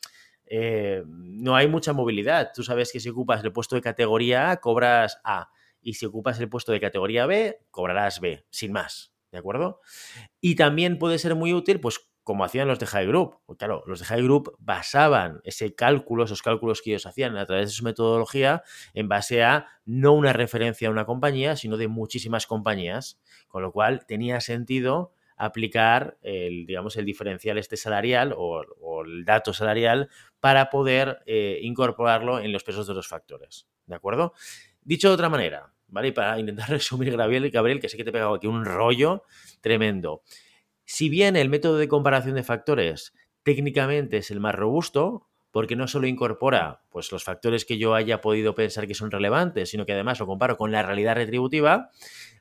Eh, 0.51 1.03
no 1.07 1.55
hay 1.57 1.69
mucha 1.69 1.93
movilidad. 1.93 2.53
Tú 2.55 2.63
sabes 2.63 2.91
que 2.91 3.01
si 3.01 3.11
ocupas 3.11 3.45
el 3.45 3.53
puesto 3.53 3.77
de 3.77 3.83
categoría 3.83 4.51
A, 4.51 4.57
cobras 4.57 5.21
A 5.23 5.51
y 5.89 5.95
si 5.95 6.05
ocupas 6.05 6.39
el 6.39 6.51
puesto 6.51 6.71
de 6.71 6.81
categoría 6.81 7.25
B, 7.25 7.63
cobrarás 7.71 8.21
B, 8.21 8.45
sin 8.51 8.73
más, 8.73 9.15
¿de 9.33 9.39
acuerdo? 9.39 9.81
Y 10.39 10.55
también 10.55 10.99
puede 10.99 11.19
ser 11.19 11.35
muy 11.35 11.55
útil, 11.55 11.81
pues 11.81 12.11
como 12.23 12.45
hacían 12.45 12.69
los 12.69 12.79
de 12.79 12.85
High 12.85 13.07
Group. 13.07 13.39
Pues 13.47 13.59
claro, 13.59 13.85
los 13.87 14.01
de 14.01 14.05
High 14.05 14.23
Group 14.23 14.55
basaban 14.59 15.41
ese 15.45 15.75
cálculo, 15.75 16.25
esos 16.25 16.43
cálculos 16.43 16.83
que 16.83 16.91
ellos 16.91 17.07
hacían 17.07 17.39
a 17.39 17.47
través 17.47 17.69
de 17.69 17.73
su 17.73 17.85
metodología, 17.85 18.63
en 18.93 19.09
base 19.09 19.43
a 19.43 19.67
no 19.87 20.13
una 20.13 20.35
referencia 20.35 20.89
a 20.89 20.91
una 20.91 21.07
compañía, 21.07 21.57
sino 21.57 21.79
de 21.79 21.89
muchísimas 21.89 22.47
compañías, 22.47 23.19
con 23.49 23.63
lo 23.63 23.73
cual 23.73 24.05
tenía 24.05 24.43
sentido 24.43 25.15
aplicar 25.39 26.19
el, 26.21 26.67
digamos, 26.67 26.99
el 26.99 27.07
diferencial 27.07 27.57
este 27.57 27.79
salarial 27.79 28.35
o, 28.37 28.63
el 29.07 29.25
dato 29.25 29.55
salarial 29.55 30.11
para 30.39 30.69
poder 30.69 31.23
eh, 31.25 31.61
incorporarlo 31.63 32.41
en 32.41 32.53
los 32.53 32.63
pesos 32.63 32.87
de 32.87 32.93
los 32.93 33.09
factores. 33.09 33.67
¿De 33.87 33.95
acuerdo? 33.95 34.35
Dicho 34.83 35.09
de 35.09 35.15
otra 35.15 35.29
manera, 35.29 35.73
¿vale? 35.89 36.09
Y 36.09 36.13
para 36.13 36.39
intentar 36.39 36.69
resumir, 36.71 37.17
Gabriel, 37.17 37.51
Gabriel, 37.51 37.81
que 37.81 37.89
sé 37.89 37.97
que 37.97 38.05
te 38.05 38.11
he 38.11 38.13
pegado 38.13 38.35
aquí 38.35 38.47
un 38.47 38.65
rollo 38.65 39.25
tremendo. 39.61 40.23
Si 40.85 41.09
bien 41.09 41.37
el 41.37 41.49
método 41.49 41.77
de 41.77 41.89
comparación 41.89 42.35
de 42.35 42.43
factores 42.43 43.13
técnicamente 43.43 44.19
es 44.19 44.31
el 44.31 44.41
más 44.41 44.55
robusto, 44.55 45.29
porque 45.51 45.77
no 45.77 45.89
solo 45.89 46.07
incorpora 46.07 46.83
pues, 46.91 47.11
los 47.13 47.25
factores 47.25 47.65
que 47.65 47.79
yo 47.79 47.95
haya 47.95 48.21
podido 48.21 48.55
pensar 48.55 48.87
que 48.87 48.95
son 48.95 49.11
relevantes, 49.11 49.71
sino 49.71 49.87
que 49.87 49.93
además 49.93 50.21
lo 50.21 50.27
comparo 50.27 50.57
con 50.57 50.71
la 50.71 50.83
realidad 50.83 51.15
retributiva, 51.15 51.91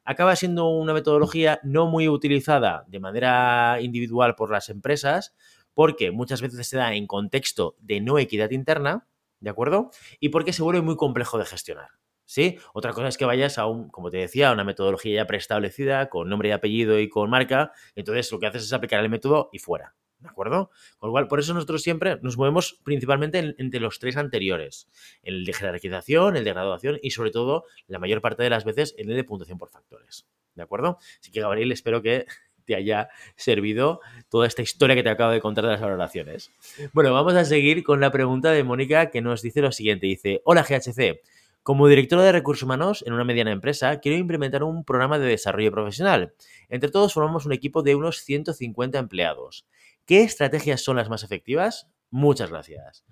acaba 0.04 0.36
siendo 0.36 0.68
una 0.70 0.94
metodología 0.94 1.60
no 1.64 1.88
muy 1.88 2.08
utilizada 2.08 2.86
de 2.88 3.00
manera 3.00 3.80
individual 3.82 4.36
por 4.36 4.52
las 4.52 4.70
empresas, 4.70 5.36
porque 5.74 6.12
muchas 6.12 6.42
veces 6.42 6.68
se 6.68 6.78
da 6.78 6.94
en 6.94 7.08
contexto 7.08 7.76
de 7.80 8.02
no 8.02 8.18
equidad 8.18 8.52
interna, 8.52 9.08
¿de 9.40 9.50
acuerdo? 9.50 9.92
Y 10.20 10.30
porque 10.30 10.54
se 10.54 10.64
vuelve 10.64 10.82
muy 10.82 10.96
complejo 10.96 11.38
de 11.38 11.46
gestionar. 11.46 11.90
¿Sí? 12.28 12.60
Otra 12.74 12.94
cosa 12.94 13.08
es 13.08 13.18
que 13.18 13.26
vayas 13.26 13.58
a 13.58 13.66
un, 13.66 13.90
como 13.90 14.12
te 14.12 14.18
decía, 14.18 14.50
a 14.50 14.54
una 14.54 14.64
metodología 14.64 15.16
ya 15.16 15.26
preestablecida, 15.26 16.10
con 16.10 16.30
nombre 16.30 16.50
y 16.50 16.52
apellido 16.52 17.00
y 17.00 17.10
con 17.10 17.32
marca, 17.32 17.72
entonces 17.96 18.32
lo 18.32 18.38
que 18.38 18.46
haces 18.46 18.64
es 18.64 18.74
aplicar 18.74 19.04
el 19.04 19.10
método 19.10 19.50
y 19.52 19.60
fuera, 19.60 19.96
¿de 20.20 20.28
acuerdo? 20.28 20.70
Con 20.98 21.08
lo 21.08 21.12
cual, 21.14 21.28
por 21.28 21.40
eso 21.40 21.54
nosotros 21.54 21.82
siempre 21.82 22.20
nos 22.22 22.38
movemos 22.38 22.80
principalmente 22.84 23.56
entre 23.58 23.80
los 23.80 23.98
tres 23.98 24.18
anteriores, 24.18 24.88
el 25.24 25.46
de 25.46 25.54
jerarquización, 25.54 26.36
el 26.38 26.44
de 26.44 26.52
graduación 26.52 27.00
y 27.02 27.12
sobre 27.12 27.32
todo, 27.32 27.64
la 27.88 27.98
mayor 27.98 28.22
parte 28.22 28.44
de 28.44 28.50
las 28.50 28.66
veces, 28.66 28.94
el 28.98 29.08
de 29.08 29.24
puntuación 29.24 29.58
por 29.58 29.70
factores, 29.70 30.28
¿de 30.54 30.64
acuerdo? 30.64 30.98
Así 31.20 31.32
que, 31.32 31.42
Gabriel, 31.42 31.72
espero 31.72 32.02
que 32.02 32.26
te 32.66 32.76
haya 32.76 33.08
servido 33.38 34.02
toda 34.28 34.46
esta 34.46 34.62
historia 34.62 34.94
que 34.94 35.02
te 35.02 35.10
acabo 35.10 35.32
de 35.32 35.40
contar 35.40 35.64
de 35.64 35.72
las 35.72 35.80
valoraciones. 35.80 36.52
Bueno, 36.92 37.14
vamos 37.14 37.34
a 37.36 37.46
seguir 37.46 37.82
con 37.82 38.02
la 38.02 38.12
pregunta 38.12 38.52
de 38.52 38.66
Mónica 38.66 39.10
que 39.10 39.22
nos 39.22 39.42
dice 39.42 39.62
lo 39.62 39.72
siguiente. 39.72 40.06
Dice, 40.06 40.42
hola 40.44 40.64
GHC, 40.64 41.22
como 41.68 41.90
directora 41.90 42.24
de 42.24 42.32
recursos 42.32 42.64
humanos 42.64 43.04
en 43.06 43.12
una 43.12 43.26
mediana 43.26 43.52
empresa, 43.52 44.00
quiero 44.00 44.18
implementar 44.18 44.64
un 44.64 44.86
programa 44.86 45.20
de 45.20 45.28
desarrollo 45.28 45.70
profesional. 45.70 46.34
Entre 46.70 46.90
todos 46.90 47.14
formamos 47.14 47.46
un 47.46 47.52
equipo 47.52 47.84
de 47.84 47.94
unos 47.94 48.20
150 48.20 48.98
empleados. 48.98 49.68
¿Qué 50.06 50.22
estrategias 50.22 50.80
son 50.80 50.96
las 50.96 51.10
más 51.10 51.24
efectivas? 51.24 51.90
Muchas 52.10 52.52
gracias. 52.52 53.04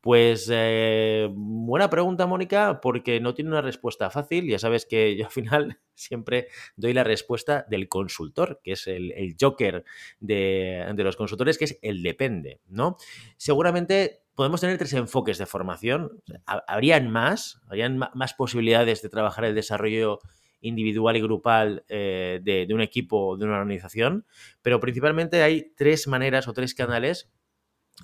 Pues 0.00 0.48
eh, 0.48 1.28
buena 1.32 1.90
pregunta, 1.90 2.28
Mónica, 2.28 2.80
porque 2.80 3.18
no 3.18 3.34
tiene 3.34 3.50
una 3.50 3.62
respuesta 3.62 4.10
fácil. 4.10 4.46
Ya 4.46 4.60
sabes 4.60 4.86
que 4.86 5.16
yo 5.16 5.24
al 5.24 5.32
final 5.32 5.80
siempre 5.96 6.46
doy 6.76 6.92
la 6.92 7.02
respuesta 7.02 7.66
del 7.68 7.88
consultor, 7.88 8.60
que 8.62 8.74
es 8.74 8.86
el, 8.86 9.34
joker 9.40 9.84
de, 10.20 10.86
de, 10.94 11.02
los 11.02 11.16
consultores, 11.16 11.58
que 11.58 11.64
es 11.64 11.78
el 11.82 12.04
depende, 12.04 12.60
¿no? 12.68 12.96
Seguramente 13.36 14.20
podemos 14.38 14.60
tener 14.60 14.78
tres 14.78 14.92
enfoques 14.92 15.36
de 15.36 15.46
formación. 15.46 16.22
Habrían 16.46 17.10
más, 17.10 17.60
habrían 17.66 17.98
más 17.98 18.34
posibilidades 18.34 19.02
de 19.02 19.08
trabajar 19.08 19.44
el 19.44 19.56
desarrollo 19.56 20.20
individual 20.60 21.16
y 21.16 21.20
grupal 21.20 21.84
eh, 21.88 22.38
de, 22.44 22.72
un 22.72 22.80
equipo, 22.80 23.36
de 23.36 23.46
una 23.46 23.58
organización, 23.58 24.26
pero 24.62 24.78
principalmente 24.78 25.42
hay 25.42 25.72
tres 25.76 26.06
maneras 26.06 26.46
o 26.46 26.52
tres 26.52 26.76
canales 26.76 27.32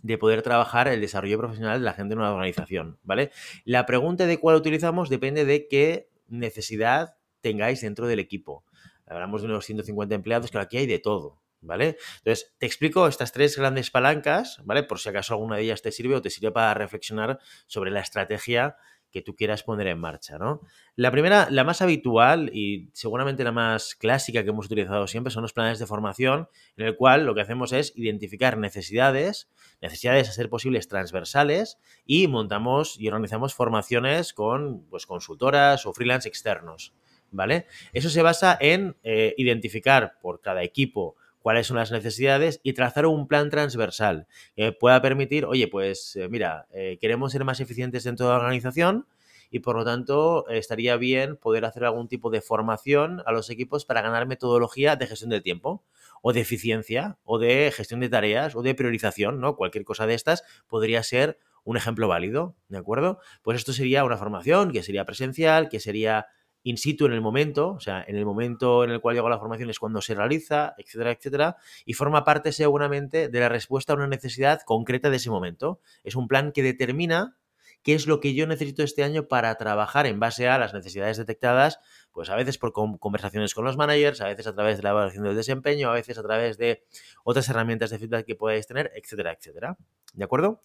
de 0.03 0.19
poder 0.19 0.43
trabajar 0.43 0.88
el 0.88 1.00
desarrollo 1.00 1.38
profesional 1.38 1.79
de 1.79 1.85
la 1.85 1.93
gente 1.93 2.14
en 2.14 2.19
una 2.19 2.33
organización, 2.33 2.99
¿vale? 3.05 3.31
La 3.64 3.87
pregunta 3.87 4.26
de 4.26 4.41
cuál 4.41 4.57
utilizamos 4.57 5.11
depende 5.11 5.45
de 5.45 5.69
qué 5.69 6.09
necesidad 6.26 7.14
tengáis 7.43 7.83
dentro 7.83 8.09
del 8.09 8.19
equipo. 8.19 8.64
Hablamos 9.07 9.43
de 9.43 9.47
unos 9.47 9.67
150 9.67 10.17
empleados, 10.17 10.50
que 10.50 10.59
aquí 10.59 10.79
hay 10.79 10.87
de 10.87 10.99
todo, 10.99 11.44
¿vale? 11.64 11.97
Entonces, 12.18 12.54
te 12.59 12.66
explico 12.66 13.06
estas 13.09 13.33
tres 13.33 13.56
grandes 13.56 13.90
palancas, 13.90 14.61
¿vale? 14.64 14.83
Por 14.83 14.99
si 14.99 15.09
acaso 15.09 15.35
alguna 15.35 15.56
de 15.56 15.62
ellas 15.62 15.83
te 15.83 15.92
sirve 15.92 16.14
o 16.14 16.23
te 16.23 16.30
sirve 16.30 16.52
para 16.52 16.75
reflexionar 16.75 17.38
sobre 17.66 17.90
la 17.90 18.00
estrategia 18.00 18.76
que 19.14 19.23
tú 19.23 19.37
quieras 19.37 19.62
poner 19.62 19.87
en 19.87 20.00
marcha, 20.00 20.38
¿no? 20.38 20.61
La 20.97 21.12
primera, 21.12 21.47
la 21.49 21.62
más 21.62 21.80
habitual 21.80 22.50
y 22.52 22.90
seguramente 22.94 23.44
la 23.44 23.52
más 23.52 23.94
clásica 23.94 24.42
que 24.42 24.50
hemos 24.50 24.66
utilizado 24.66 25.06
siempre 25.06 25.33
son 25.33 25.42
los 25.42 25.52
planes 25.52 25.78
de 25.78 25.87
formación, 25.87 26.49
en 26.76 26.87
el 26.87 26.97
cual 26.97 27.25
lo 27.25 27.33
que 27.33 27.40
hacemos 27.40 27.73
es 27.73 27.92
identificar 27.94 28.59
necesidades, 28.59 29.49
necesidades 29.80 30.28
a 30.28 30.33
ser 30.33 30.49
posibles 30.49 30.88
transversales 30.88 31.78
y 32.04 32.26
montamos 32.26 32.99
y 32.99 33.06
organizamos 33.06 33.54
formaciones 33.54 34.33
con 34.33 34.85
pues, 34.90 35.06
consultoras 35.06 35.87
o 35.87 35.92
freelance 35.92 36.28
externos, 36.28 36.92
¿vale? 37.30 37.66
Eso 37.92 38.11
se 38.11 38.21
basa 38.21 38.59
en 38.61 38.97
eh, 39.04 39.33
identificar 39.37 40.18
por 40.21 40.40
cada 40.40 40.64
equipo 40.64 41.14
cuáles 41.45 41.67
son 41.67 41.77
las 41.77 41.93
necesidades 41.93 42.59
y 42.63 42.73
trazar 42.73 43.05
un 43.05 43.29
plan 43.29 43.51
transversal 43.51 44.27
que 44.57 44.73
pueda 44.73 45.03
permitir, 45.03 45.45
oye, 45.45 45.69
pues 45.69 46.17
eh, 46.17 46.27
mira, 46.31 46.67
eh, 46.73 46.97
queremos 47.03 47.33
ser 47.33 47.45
más 47.45 47.61
eficientes 47.61 48.03
dentro 48.03 48.25
de 48.25 48.33
la 48.33 48.39
organización 48.39 49.07
y 49.51 49.59
por 49.59 49.77
lo 49.77 49.85
tanto 49.85 50.49
estaría 50.49 50.97
bien 50.97 51.37
poder 51.37 51.67
hacer 51.67 51.85
algún 51.85 52.09
tipo 52.09 52.31
de 52.31 52.41
formación 52.41 53.23
a 53.27 53.33
los 53.33 53.51
equipos 53.51 53.85
para 53.85 54.01
ganar 54.01 54.27
metodología 54.27 54.97
de 54.97 55.07
gestión 55.07 55.29
del 55.29 55.43
tiempo 55.43 55.85
o 56.23 56.33
de 56.33 56.41
eficiencia 56.41 57.19
o 57.25 57.39
de 57.39 57.71
gestión 57.77 58.01
de 58.01 58.09
tareas 58.09 58.57
o 58.57 58.63
de 58.63 58.75
priorización, 58.75 59.39
¿no? 59.39 59.55
Cualquier 59.55 59.85
cosa 59.85 60.07
de 60.07 60.15
estas 60.15 60.45
podría 60.67 61.03
ser 61.03 61.39
un 61.63 61.77
ejemplo 61.77 62.09
válido, 62.09 62.57
¿de 62.69 62.79
acuerdo? 62.79 63.19
Pues 63.43 63.59
esto 63.59 63.75
sería 63.75 64.05
una 64.05 64.17
formación 64.17 64.73
que 64.73 64.83
sería 64.83 65.05
presencial, 65.05 65.69
que 65.69 65.79
sería 65.79 66.27
in 66.64 66.78
situ 66.78 67.06
en 67.06 67.12
el 67.12 67.21
momento, 67.21 67.73
o 67.73 67.80
sea, 67.80 68.04
en 68.06 68.16
el 68.16 68.25
momento 68.25 68.85
en 68.85 68.90
el 68.90 69.00
cual 69.00 69.14
llega 69.14 69.28
la 69.28 69.38
formación 69.38 69.71
es 69.71 69.78
cuando 69.78 70.00
se 70.00 70.14
realiza, 70.14 70.75
etcétera, 70.78 71.12
etcétera, 71.12 71.56
y 71.85 71.92
forma 71.92 72.25
parte 72.25 72.52
seguramente 72.52 73.28
de 73.28 73.40
la 73.40 73.49
respuesta 73.49 73.92
a 73.92 73.97
una 73.97 74.09
necesidad 74.09 74.62
concreta 74.62 75.11
de 75.11 75.16
ese 75.16 75.30
momento. 75.30 75.78
Es 76.02 76.16
un 76.16 76.26
plan 76.26 76.52
que 76.52 76.62
determina 76.62 77.37
qué 77.83 77.94
es 77.94 78.06
lo 78.06 78.18
que 78.18 78.35
yo 78.35 78.47
necesito 78.47 78.83
este 78.83 79.04
año 79.04 79.28
para 79.28 79.54
trabajar 79.56 80.06
en 80.06 80.18
base 80.18 80.49
a 80.49 80.59
las 80.59 80.73
necesidades 80.73 81.18
detectadas, 81.18 81.80
pues 82.12 82.30
a 82.30 82.35
veces 82.35 82.56
por 82.56 82.73
conversaciones 82.73 83.52
con 83.52 83.66
los 83.66 83.76
managers, 83.76 84.23
a 84.23 84.26
veces 84.26 84.47
a 84.47 84.54
través 84.54 84.78
de 84.78 84.85
la 84.85 84.90
evaluación 84.90 85.25
del 85.25 85.37
desempeño, 85.37 85.90
a 85.90 85.92
veces 85.92 86.16
a 86.16 86.23
través 86.23 86.56
de 86.56 86.83
otras 87.25 87.47
herramientas 87.50 87.90
de 87.90 87.99
feedback 87.99 88.25
que 88.25 88.37
podáis 88.37 88.66
tener, 88.66 88.90
etcétera, 88.94 89.33
etcétera. 89.33 89.76
¿De 90.14 90.25
acuerdo? 90.25 90.62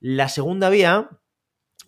La 0.00 0.28
segunda 0.28 0.68
vía 0.68 1.08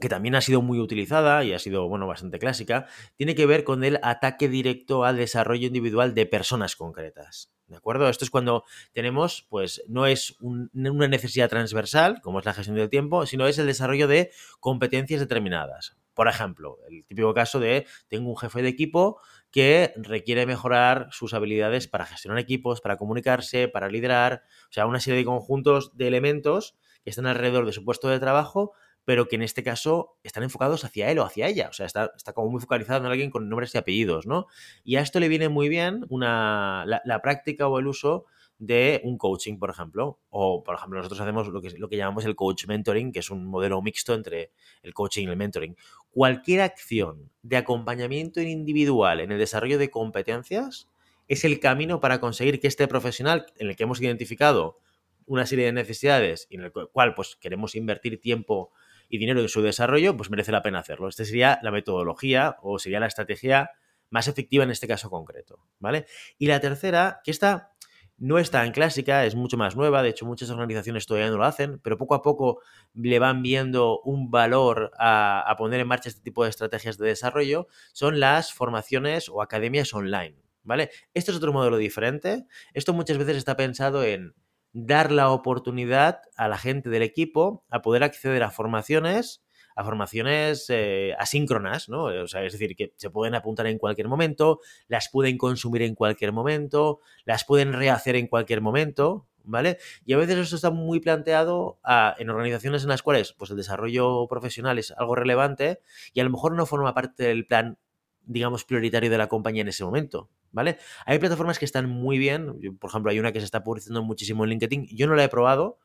que 0.01 0.09
también 0.09 0.35
ha 0.35 0.41
sido 0.41 0.63
muy 0.63 0.81
utilizada 0.81 1.45
y 1.45 1.53
ha 1.53 1.59
sido, 1.59 1.89
bueno, 1.89 2.07
bastante 2.07 2.39
clásica, 2.39 2.87
tiene 3.17 3.35
que 3.35 3.47
ver 3.47 3.65
con 3.65 3.85
el 3.85 4.01
ataque 4.03 4.49
directo 4.49 5.05
al 5.05 5.17
desarrollo 5.17 5.67
individual 5.67 6.15
de 6.15 6.27
personas 6.27 6.75
concretas. 6.75 7.53
¿De 7.69 7.77
acuerdo? 7.77 8.09
Esto 8.09 8.25
es 8.25 8.31
cuando 8.31 8.65
tenemos, 8.93 9.47
pues, 9.49 9.85
no 9.87 10.07
es 10.07 10.37
una 10.41 11.07
necesidad 11.07 11.49
transversal, 11.49 12.21
como 12.21 12.41
es 12.41 12.45
la 12.45 12.55
gestión 12.55 12.77
del 12.77 12.91
tiempo, 12.91 13.27
sino 13.27 13.47
es 13.47 13.59
el 13.59 13.67
desarrollo 13.67 14.09
de 14.09 14.33
competencias 14.59 15.21
determinadas. 15.21 15.97
Por 16.15 16.27
ejemplo, 16.27 16.79
el 16.89 17.05
típico 17.07 17.33
caso 17.33 17.61
de 17.61 17.87
tengo 18.09 18.29
un 18.29 18.37
jefe 18.37 18.63
de 18.63 18.69
equipo 18.69 19.21
que 19.53 19.93
requiere 19.97 20.47
mejorar 20.47 21.09
sus 21.13 21.33
habilidades 21.33 21.87
para 21.87 22.07
gestionar 22.07 22.41
equipos, 22.41 22.81
para 22.81 22.97
comunicarse, 22.97 23.69
para 23.69 23.89
liderar, 23.89 24.43
o 24.69 24.73
sea, 24.73 24.87
una 24.87 24.99
serie 24.99 25.19
de 25.21 25.25
conjuntos 25.25 25.97
de 25.97 26.09
elementos 26.09 26.77
que 27.05 27.11
están 27.11 27.27
alrededor 27.27 27.67
de 27.67 27.73
su 27.73 27.85
puesto 27.85 28.09
de 28.09 28.19
trabajo 28.19 28.73
pero 29.11 29.27
que 29.27 29.35
en 29.35 29.43
este 29.43 29.65
caso 29.65 30.15
están 30.23 30.45
enfocados 30.45 30.85
hacia 30.85 31.11
él 31.11 31.19
o 31.19 31.25
hacia 31.25 31.49
ella. 31.49 31.67
O 31.69 31.73
sea, 31.73 31.85
está, 31.85 32.13
está 32.17 32.33
como 32.33 32.49
muy 32.49 32.61
focalizado 32.61 33.01
en 33.01 33.11
alguien 33.11 33.29
con 33.29 33.49
nombres 33.49 33.75
y 33.75 33.79
apellidos, 33.79 34.25
¿no? 34.25 34.47
Y 34.85 34.95
a 34.95 35.01
esto 35.01 35.19
le 35.19 35.27
viene 35.27 35.49
muy 35.49 35.69
bien 35.69 36.07
una, 36.11 36.85
la, 36.87 37.21
práctica 37.21 37.67
o 37.67 37.81
el 37.81 37.89
uso 37.89 38.27
de 38.61 39.01
un 39.03 39.19
coaching, 39.19 39.59
por 39.59 39.69
ejemplo. 39.69 40.21
O, 40.29 40.63
por 40.63 40.77
ejemplo, 40.77 40.99
nosotros 40.99 41.21
hacemos 41.23 41.49
lo 41.49 41.61
que, 41.61 41.71
lo 41.71 41.89
que 41.89 41.97
llamamos 41.97 42.25
el 42.25 42.37
coach 42.37 42.69
mentoring, 42.69 43.11
que 43.11 43.19
es 43.19 43.31
un 43.31 43.47
modelo 43.47 43.83
mixto 43.83 44.15
entre 44.15 44.53
el 44.85 44.95
coaching 44.95 45.27
y 45.27 45.31
el 45.31 45.37
mentoring. 45.37 45.77
Cualquier 46.13 46.61
acción 46.61 47.33
de 47.43 47.57
acompañamiento 47.57 48.41
individual 48.41 49.19
en 49.19 49.33
el 49.33 49.41
desarrollo 49.41 49.79
de 49.79 49.91
competencias 49.91 50.89
es 51.27 51.45
el 51.45 51.59
camino 51.59 51.99
para 51.99 52.21
conseguir 52.21 52.61
que 52.61 52.69
este 52.69 52.87
profesional 52.87 53.47
en 53.57 53.71
el 53.71 53.75
que 53.75 53.83
hemos 53.83 54.01
identificado 54.01 54.79
una 55.27 55.47
serie 55.47 55.65
de 55.65 55.73
necesidades 55.73 56.47
y 56.49 56.59
en 56.59 56.63
el 56.63 56.71
cual 56.71 57.15
pues 57.17 57.35
queremos 57.35 57.75
invertir 57.75 58.21
tiempo 58.21 58.71
y 59.11 59.19
dinero 59.19 59.41
en 59.41 59.49
su 59.49 59.61
desarrollo, 59.61 60.17
pues 60.17 60.31
merece 60.31 60.53
la 60.53 60.63
pena 60.63 60.79
hacerlo. 60.79 61.09
Esta 61.09 61.25
sería 61.25 61.59
la 61.63 61.71
metodología 61.71 62.57
o 62.63 62.79
sería 62.79 63.01
la 63.01 63.07
estrategia 63.07 63.73
más 64.09 64.29
efectiva 64.29 64.65
en 64.65 64.71
este 64.71 64.89
caso 64.89 65.11
concreto, 65.11 65.59
¿vale? 65.79 66.07
Y 66.39 66.47
la 66.47 66.61
tercera, 66.61 67.21
que 67.23 67.31
esta 67.31 67.73
no 68.17 68.39
es 68.39 68.51
tan 68.51 68.71
clásica, 68.73 69.25
es 69.25 69.35
mucho 69.35 69.57
más 69.57 69.77
nueva, 69.77 70.03
de 70.03 70.11
hecho 70.11 70.27
muchas 70.27 70.51
organizaciones 70.51 71.07
todavía 71.07 71.31
no 71.31 71.39
lo 71.39 71.45
hacen, 71.45 71.81
pero 71.81 71.97
poco 71.97 72.15
a 72.15 72.23
poco 72.23 72.61
le 72.95 73.19
van 73.19 73.43
viendo 73.43 74.01
un 74.03 74.31
valor 74.31 74.93
a 74.99 75.55
poner 75.57 75.81
en 75.81 75.89
marcha 75.89 76.11
este 76.11 76.21
tipo 76.21 76.45
de 76.45 76.51
estrategias 76.51 76.99
de 76.99 77.09
desarrollo, 77.09 77.67
son 77.93 78.21
las 78.21 78.53
formaciones 78.53 79.29
o 79.31 79.41
academias 79.41 79.95
online, 79.95 80.37
¿vale? 80.63 80.91
Esto 81.15 81.31
es 81.31 81.39
otro 81.39 81.53
modelo 81.53 81.79
diferente, 81.79 82.47
esto 82.75 82.93
muchas 82.93 83.17
veces 83.17 83.39
está 83.39 83.57
pensado 83.57 84.05
en 84.05 84.35
dar 84.73 85.11
la 85.11 85.31
oportunidad 85.31 86.23
a 86.37 86.49
la 86.49 86.59
gente 86.59 86.91
del 86.91 87.03
equipo 87.03 87.65
a 87.71 87.83
poder 87.83 88.03
acceder 88.03 88.43
a 88.43 88.51
formaciones, 88.51 89.43
a 89.75 89.85
formaciones 89.85 90.67
eh, 90.69 91.15
asíncronas, 91.19 91.89
¿no? 91.89 92.05
O 92.05 92.27
sea, 92.27 92.45
es 92.45 92.53
decir, 92.53 92.77
que 92.77 92.93
se 92.97 93.11
pueden 93.11 93.35
apuntar 93.35 93.67
en 93.67 93.79
cualquier 93.79 94.09
momento, 94.09 94.61
las 94.89 95.09
pueden 95.09 95.39
consumir 95.39 95.83
en 95.83 95.95
cualquier 95.95 96.33
momento, 96.33 97.01
las 97.25 97.45
pueden 97.45 97.73
rehacer 97.73 98.17
en 98.17 98.27
cualquier 98.27 98.61
momento, 98.61 99.27
¿vale? 99.45 99.79
Y 100.05 100.13
a 100.13 100.19
veces 100.19 100.39
eso 100.39 100.57
está 100.57 100.71
muy 100.71 101.01
planteado 101.01 101.79
en 102.19 102.31
organizaciones 102.31 102.83
en 102.83 102.91
las 102.91 103.03
cuales 103.03 103.33
pues, 103.33 103.51
el 103.51 103.57
desarrollo 103.57 104.27
profesional 104.29 104.79
es 104.79 104.93
algo 104.93 105.15
relevante 105.15 105.81
y 106.13 106.21
a 106.21 106.25
lo 106.25 106.31
mejor 106.31 106.55
no 106.55 106.67
forma 106.67 106.95
parte 106.95 107.25
del 107.25 107.47
plan, 107.47 107.79
digamos, 108.25 108.65
prioritario 108.65 109.11
de 109.11 109.19
la 109.19 109.29
compañía 109.29 109.63
en 109.63 109.69
ese 109.69 109.85
momento. 109.85 110.31
¿Vale? 110.53 110.79
Hay 111.07 111.19
plataformas 111.19 111.59
que 111.59 111.65
están 111.65 111.89
muy 111.89 112.19
bien, 112.19 112.77
por 112.79 112.91
ejemplo, 112.91 113.11
hay 113.11 113.19
una 113.19 113.33
que 113.33 113.41
se 113.41 113.45
está 113.45 113.63
publicitando 113.63 114.03
muchísimo 114.03 114.45
en 114.45 114.51
LinkedIn, 114.51 114.89
yo 114.89 115.07
no 115.07 115.15
la 115.15 115.25
he 115.25 115.29
probado, 115.29 115.79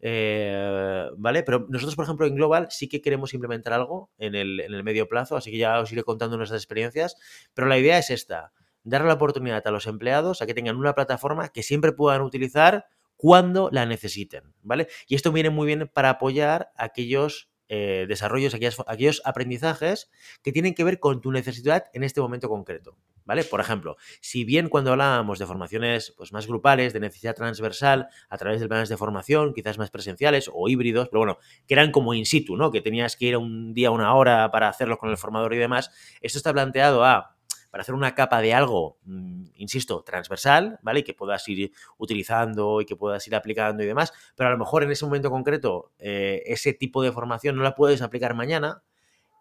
eh, 0.00 1.08
¿vale? 1.16 1.42
Pero 1.42 1.66
nosotros, 1.68 1.96
por 1.96 2.04
ejemplo, 2.04 2.26
en 2.26 2.34
Global 2.34 2.68
sí 2.70 2.88
que 2.88 3.00
queremos 3.00 3.32
implementar 3.34 3.72
algo 3.72 4.10
en 4.18 4.34
el, 4.34 4.82
medio 4.84 5.08
plazo, 5.08 5.36
así 5.36 5.50
que 5.50 5.58
ya 5.58 5.80
os 5.80 5.92
iré 5.92 6.02
contando 6.02 6.36
nuestras 6.36 6.60
experiencias, 6.60 7.16
pero 7.54 7.66
la 7.66 7.78
idea 7.78 7.98
es 7.98 8.10
esta, 8.10 8.52
dar 8.84 9.04
la 9.04 9.14
oportunidad 9.14 9.66
a 9.66 9.70
los 9.70 9.86
empleados 9.86 10.42
a 10.42 10.46
que 10.46 10.54
tengan 10.54 10.76
una 10.76 10.94
plataforma 10.94 11.48
que 11.48 11.62
siempre 11.62 11.92
puedan 11.92 12.22
utilizar 12.22 12.86
cuando 13.16 13.70
la 13.72 13.86
necesiten, 13.86 14.54
¿vale? 14.62 14.88
Y 15.08 15.14
esto 15.14 15.32
viene 15.32 15.50
muy 15.50 15.66
bien 15.66 15.90
para 15.92 16.10
apoyar 16.10 16.70
aquellos 16.76 17.48
eh, 17.68 18.04
desarrollos, 18.08 18.54
aquellos 18.54 19.22
aprendizajes 19.24 20.10
que 20.42 20.52
tienen 20.52 20.74
que 20.74 20.84
ver 20.84 21.00
con 21.00 21.20
tu 21.22 21.32
necesidad 21.32 21.86
en 21.94 22.04
este 22.04 22.20
momento 22.20 22.48
concreto. 22.48 22.96
¿Vale? 23.26 23.44
Por 23.44 23.60
ejemplo, 23.60 23.96
si 24.20 24.44
bien 24.44 24.68
cuando 24.68 24.92
hablábamos 24.92 25.40
de 25.40 25.46
formaciones 25.46 26.14
pues, 26.16 26.32
más 26.32 26.46
grupales, 26.46 26.92
de 26.92 27.00
necesidad 27.00 27.34
transversal, 27.34 28.08
a 28.30 28.38
través 28.38 28.60
de 28.60 28.68
planes 28.68 28.88
de 28.88 28.96
formación, 28.96 29.52
quizás 29.52 29.78
más 29.78 29.90
presenciales 29.90 30.48
o 30.52 30.68
híbridos, 30.68 31.08
pero 31.08 31.20
bueno, 31.20 31.38
que 31.66 31.74
eran 31.74 31.90
como 31.90 32.14
in 32.14 32.24
situ, 32.24 32.56
¿no? 32.56 32.70
Que 32.70 32.80
tenías 32.80 33.16
que 33.16 33.26
ir 33.26 33.36
un 33.36 33.74
día, 33.74 33.90
una 33.90 34.14
hora 34.14 34.50
para 34.52 34.68
hacerlo 34.68 34.96
con 34.96 35.10
el 35.10 35.16
formador 35.16 35.52
y 35.54 35.58
demás, 35.58 35.90
esto 36.20 36.38
está 36.38 36.52
planteado 36.52 37.04
a 37.04 37.36
para 37.76 37.82
hacer 37.82 37.94
una 37.94 38.14
capa 38.14 38.40
de 38.40 38.54
algo, 38.54 38.96
mm, 39.04 39.48
insisto, 39.56 40.02
transversal, 40.02 40.78
¿vale? 40.80 41.00
Y 41.00 41.02
que 41.02 41.12
puedas 41.12 41.46
ir 41.46 41.72
utilizando 41.98 42.80
y 42.80 42.86
que 42.86 42.96
puedas 42.96 43.26
ir 43.26 43.34
aplicando 43.34 43.82
y 43.82 43.86
demás, 43.86 44.14
pero 44.34 44.48
a 44.48 44.52
lo 44.52 44.56
mejor 44.56 44.82
en 44.82 44.92
ese 44.92 45.04
momento 45.04 45.30
concreto 45.30 45.92
eh, 45.98 46.42
ese 46.46 46.72
tipo 46.72 47.02
de 47.02 47.12
formación 47.12 47.54
no 47.54 47.62
la 47.62 47.74
puedes 47.74 48.00
aplicar 48.00 48.32
mañana. 48.32 48.82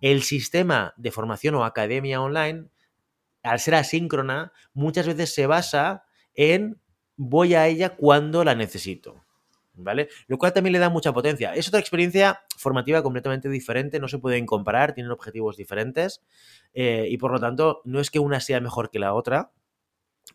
El 0.01 0.24
sistema 0.24 0.94
de 0.98 1.12
formación 1.12 1.56
o 1.56 1.63
academia 1.63 2.22
online, 2.22 2.68
al 3.46 3.60
ser 3.60 3.75
asíncrona, 3.75 4.52
muchas 4.74 5.08
veces 5.08 5.34
se 5.34 5.48
basa 5.48 6.04
en 6.34 6.80
voy 7.16 7.56
a 7.56 7.68
ella 7.68 7.96
cuando 7.96 8.44
la 8.44 8.56
necesito. 8.56 9.24
¿vale? 9.78 10.10
Lo 10.28 10.38
cual 10.38 10.54
también 10.54 10.74
le 10.74 10.80
da 10.80 10.90
mucha 10.90 11.14
potencia. 11.14 11.54
Es 11.54 11.68
otra 11.68 11.80
experiencia 11.80 12.42
formativa 12.58 13.04
completamente 13.04 13.50
diferente, 13.50 14.00
no 14.00 14.08
se 14.08 14.20
pueden 14.20 14.46
comparar, 14.46 14.94
tienen 14.94 15.12
objetivos 15.12 15.58
diferentes 15.58 16.24
eh, 16.74 17.08
y 17.10 17.18
por 17.18 17.32
lo 17.32 17.40
tanto 17.40 17.82
no 17.84 18.00
es 18.00 18.10
que 18.10 18.20
una 18.20 18.40
sea 18.40 18.60
mejor 18.60 18.90
que 18.90 19.00
la 19.00 19.14
otra, 19.14 19.52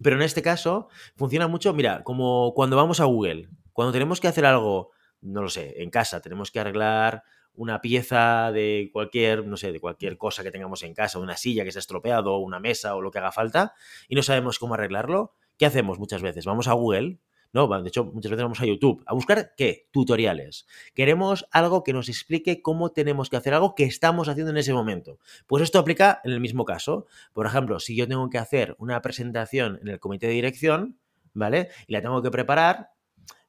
pero 0.02 0.17
en 0.17 0.23
este 0.23 0.43
caso 0.43 0.88
funciona 1.17 1.49
mucho, 1.49 1.73
mira, 1.73 2.02
como 2.05 2.52
cuando 2.55 2.76
vamos 2.76 3.00
a 3.00 3.05
Google, 3.05 3.49
cuando 3.73 3.93
tenemos 3.93 4.21
que 4.21 4.29
hacer 4.29 4.45
algo 4.45 4.90
no 5.23 5.43
lo 5.43 5.49
sé, 5.49 5.83
en 5.83 5.90
casa 5.90 6.21
tenemos 6.21 6.50
que 6.50 6.61
arreglar 6.61 7.23
una 7.54 7.80
pieza 7.80 8.52
de 8.52 8.90
cualquier, 8.92 9.47
no 9.47 9.57
sé, 9.57 9.73
de 9.73 9.80
cualquier 9.80 10.16
cosa 10.16 10.42
que 10.42 10.50
tengamos 10.50 10.83
en 10.83 10.95
casa, 10.95 11.19
una 11.19 11.37
silla 11.37 11.64
que 11.64 11.73
se 11.73 11.78
ha 11.78 11.80
estropeado, 11.80 12.38
una 12.38 12.61
mesa 12.61 12.95
o 12.95 13.00
lo 13.00 13.11
que 13.11 13.19
haga 13.19 13.33
falta, 13.33 13.75
y 14.09 14.14
no 14.14 14.23
sabemos 14.23 14.59
cómo 14.59 14.75
arreglarlo, 14.75 15.35
¿qué 15.57 15.66
hacemos 15.66 15.99
muchas 15.99 16.23
veces? 16.23 16.45
Vamos 16.45 16.69
a 16.69 16.73
Google, 16.73 17.19
no, 17.52 17.66
de 17.83 17.88
hecho, 17.88 18.04
muchas 18.04 18.30
veces 18.30 18.45
vamos 18.45 18.61
a 18.61 18.66
YouTube 18.66 19.02
a 19.07 19.14
buscar 19.14 19.54
qué? 19.57 19.88
Tutoriales. 19.90 20.66
Queremos 20.95 21.47
algo 21.50 21.83
que 21.83 21.92
nos 21.92 22.09
explique 22.09 22.62
cómo 22.62 22.92
tenemos 22.92 23.28
que 23.28 23.37
hacer 23.37 23.54
algo 23.54 23.75
que 23.75 23.85
estamos 23.85 24.28
haciendo 24.28 24.52
en 24.52 24.57
ese 24.57 24.73
momento. 24.73 25.19
Pues 25.47 25.64
esto 25.64 25.80
aplica 25.80 26.21
en 26.23 26.33
el 26.33 26.40
mismo 26.40 26.64
caso. 26.64 27.07
Por 27.33 27.47
ejemplo, 27.47 27.80
si 27.80 27.97
yo 27.97 28.07
tengo 28.07 28.30
que 28.30 28.38
hacer 28.38 28.76
una 28.78 29.02
presentación 29.02 29.80
en 29.83 29.88
el 29.88 29.99
comité 29.99 30.28
de 30.28 30.35
dirección, 30.35 30.99
¿vale? 31.33 31.71
Y 31.88 31.92
la 31.92 32.02
tengo 32.02 32.23
que 32.23 32.30
preparar, 32.30 32.90